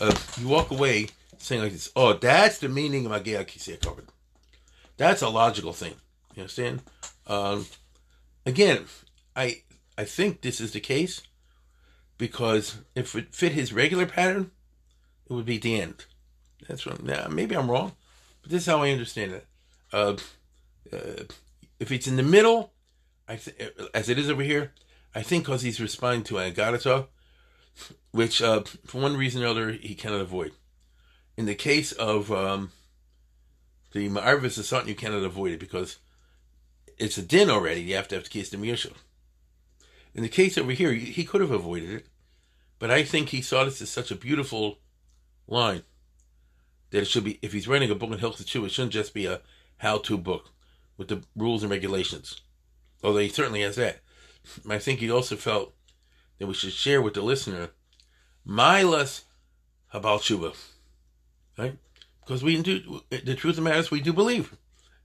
uh, 0.00 0.14
you 0.38 0.48
walk 0.48 0.70
away 0.70 1.08
saying 1.38 1.62
like 1.62 1.72
this, 1.72 1.90
oh, 1.96 2.12
that's 2.14 2.58
the 2.58 2.68
meaning 2.68 3.06
of 3.06 3.12
Magea 3.12 3.46
Kisei 3.46 3.80
covered. 3.80 4.06
That's 4.96 5.22
a 5.22 5.28
logical 5.28 5.72
thing. 5.72 5.94
You 6.34 6.42
understand? 6.42 6.82
Um, 7.26 7.66
again, 8.44 8.84
I 9.34 9.62
I 9.98 10.04
think 10.04 10.40
this 10.40 10.60
is 10.60 10.72
the 10.72 10.80
case 10.80 11.22
because 12.18 12.78
if 12.94 13.14
it 13.14 13.34
fit 13.34 13.52
his 13.52 13.72
regular 13.72 14.06
pattern, 14.06 14.50
it 15.28 15.32
would 15.32 15.46
be 15.46 15.58
the 15.58 15.80
end. 15.80 16.06
That's 16.68 16.86
what. 16.86 17.02
Now, 17.02 17.26
maybe 17.28 17.56
I'm 17.56 17.70
wrong, 17.70 17.92
but 18.42 18.50
this 18.50 18.62
is 18.62 18.66
how 18.66 18.82
I 18.82 18.90
understand 18.90 19.32
it. 19.32 19.46
Uh, 19.92 20.16
uh, 20.92 21.24
if 21.78 21.92
it's 21.92 22.06
in 22.06 22.16
the 22.16 22.22
middle, 22.22 22.72
I 23.28 23.36
th- 23.36 23.72
as 23.94 24.08
it 24.08 24.18
is 24.18 24.30
over 24.30 24.42
here, 24.42 24.72
I 25.14 25.22
think 25.22 25.44
because 25.44 25.62
he's 25.62 25.80
responding 25.80 26.24
to 26.24 26.34
Agadata, 26.34 27.06
which 28.12 28.40
uh, 28.40 28.62
for 28.86 29.00
one 29.00 29.16
reason 29.16 29.42
or 29.42 29.48
other 29.48 29.72
he 29.72 29.94
cannot 29.94 30.20
avoid. 30.20 30.52
In 31.36 31.46
the 31.46 31.54
case 31.54 31.92
of 31.92 32.32
um, 32.32 32.70
the 33.92 34.08
Ma'arvis 34.08 34.58
Asant, 34.58 34.86
you 34.86 34.94
cannot 34.94 35.22
avoid 35.22 35.52
it 35.52 35.60
because 35.60 35.98
it's 36.98 37.18
a 37.18 37.22
din 37.22 37.50
already. 37.50 37.82
You 37.82 37.96
have 37.96 38.08
to 38.08 38.14
have 38.14 38.24
the 38.24 38.30
case 38.30 38.52
of 38.52 38.60
Miyusha. 38.60 38.92
In 40.16 40.22
the 40.22 40.30
case 40.30 40.56
over 40.56 40.72
here, 40.72 40.94
he 40.94 41.24
could 41.24 41.42
have 41.42 41.50
avoided 41.50 41.90
it, 41.90 42.06
but 42.78 42.90
I 42.90 43.02
think 43.04 43.28
he 43.28 43.42
saw 43.42 43.64
this 43.64 43.82
as 43.82 43.90
such 43.90 44.10
a 44.10 44.16
beautiful 44.16 44.78
line 45.46 45.82
that 46.90 47.02
it 47.02 47.06
should 47.06 47.24
be, 47.24 47.38
if 47.42 47.52
he's 47.52 47.68
writing 47.68 47.90
a 47.90 47.94
book 47.94 48.10
on 48.10 48.18
Hilchot 48.18 48.46
Tshuva, 48.46 48.64
it 48.64 48.72
shouldn't 48.72 48.94
just 48.94 49.12
be 49.12 49.26
a 49.26 49.42
how-to 49.76 50.16
book 50.16 50.52
with 50.96 51.08
the 51.08 51.22
rules 51.36 51.62
and 51.62 51.70
regulations. 51.70 52.40
Although 53.04 53.18
he 53.18 53.28
certainly 53.28 53.60
has 53.60 53.76
that. 53.76 53.98
I 54.70 54.78
think 54.78 55.00
he 55.00 55.10
also 55.10 55.36
felt 55.36 55.74
that 56.38 56.46
we 56.46 56.54
should 56.54 56.72
share 56.72 57.02
with 57.02 57.12
the 57.12 57.20
listener 57.20 57.70
Milas 58.48 59.24
about 59.92 60.22
Tshuva. 60.22 60.56
Right? 61.58 61.76
Because 62.20 62.42
we 62.42 62.62
do, 62.62 63.02
the 63.10 63.34
truth 63.34 63.52
of 63.52 63.56
the 63.56 63.62
matter 63.62 63.80
is 63.80 63.90
we 63.90 64.00
do 64.00 64.14
believe. 64.14 64.56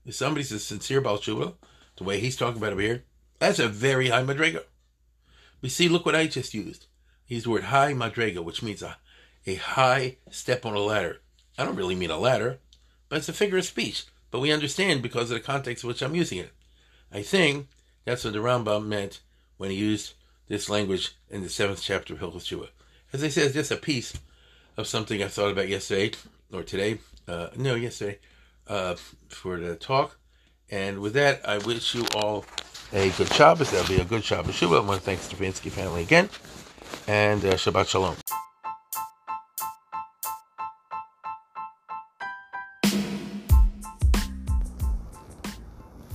If 0.06 0.14
somebody's 0.14 0.64
sincere 0.64 1.00
about 1.00 1.20
Tshuva, 1.20 1.52
the 1.98 2.04
way 2.04 2.18
he's 2.18 2.36
talking 2.36 2.56
about 2.56 2.72
it 2.72 2.80
here, 2.80 3.04
that's 3.38 3.58
a 3.58 3.68
very 3.68 4.08
high 4.08 4.22
madrega. 4.22 4.64
We 5.62 5.68
see, 5.68 5.88
look 5.88 6.04
what 6.04 6.16
I 6.16 6.26
just 6.26 6.52
used. 6.52 6.86
He 7.24 7.36
used 7.36 7.46
the 7.46 7.50
word 7.50 7.64
high 7.64 7.94
madrega, 7.94 8.44
which 8.44 8.62
means 8.62 8.82
a, 8.82 8.98
a 9.46 9.54
high 9.54 10.18
step 10.30 10.66
on 10.66 10.74
a 10.74 10.80
ladder. 10.80 11.20
I 11.56 11.64
don't 11.64 11.76
really 11.76 11.94
mean 11.94 12.10
a 12.10 12.18
ladder, 12.18 12.58
but 13.08 13.18
it's 13.18 13.28
a 13.28 13.32
figure 13.32 13.58
of 13.58 13.64
speech. 13.64 14.04
But 14.30 14.40
we 14.40 14.52
understand 14.52 15.02
because 15.02 15.30
of 15.30 15.36
the 15.36 15.40
context 15.40 15.84
in 15.84 15.88
which 15.88 16.02
I'm 16.02 16.16
using 16.16 16.38
it. 16.38 16.50
I 17.12 17.22
think 17.22 17.68
that's 18.04 18.24
what 18.24 18.32
the 18.32 18.40
Rambam 18.40 18.86
meant 18.86 19.20
when 19.56 19.70
he 19.70 19.76
used 19.76 20.14
this 20.48 20.68
language 20.68 21.14
in 21.30 21.42
the 21.42 21.48
seventh 21.48 21.80
chapter 21.82 22.14
of 22.14 22.20
Hilchot 22.20 22.42
Tshuva. 22.42 22.68
As 23.12 23.22
I 23.22 23.28
said, 23.28 23.44
it's 23.44 23.54
just 23.54 23.70
a 23.70 23.76
piece 23.76 24.14
of 24.76 24.86
something 24.86 25.22
I 25.22 25.28
thought 25.28 25.52
about 25.52 25.68
yesterday 25.68 26.12
or 26.52 26.62
today. 26.62 26.98
Uh, 27.28 27.48
no, 27.56 27.74
yesterday 27.74 28.18
uh, 28.66 28.96
for 29.28 29.58
the 29.58 29.76
talk. 29.76 30.18
And 30.70 31.00
with 31.00 31.12
that, 31.12 31.46
I 31.46 31.58
wish 31.58 31.94
you 31.94 32.06
all 32.14 32.46
a 32.92 33.10
good 33.10 33.32
Shabbos. 33.32 33.70
That'll 33.70 33.88
be 33.88 34.00
a 34.00 34.04
good 34.04 34.24
Shabbos 34.24 34.54
Shuvah. 34.54 34.82
I 34.82 34.86
want 34.86 35.00
to 35.00 35.04
thank 35.04 35.20
the 35.20 35.26
Stravinsky 35.26 35.68
family 35.70 36.02
again. 36.02 36.28
And 37.06 37.44
uh, 37.44 37.54
Shabbat 37.54 37.86
Shalom. 37.88 38.16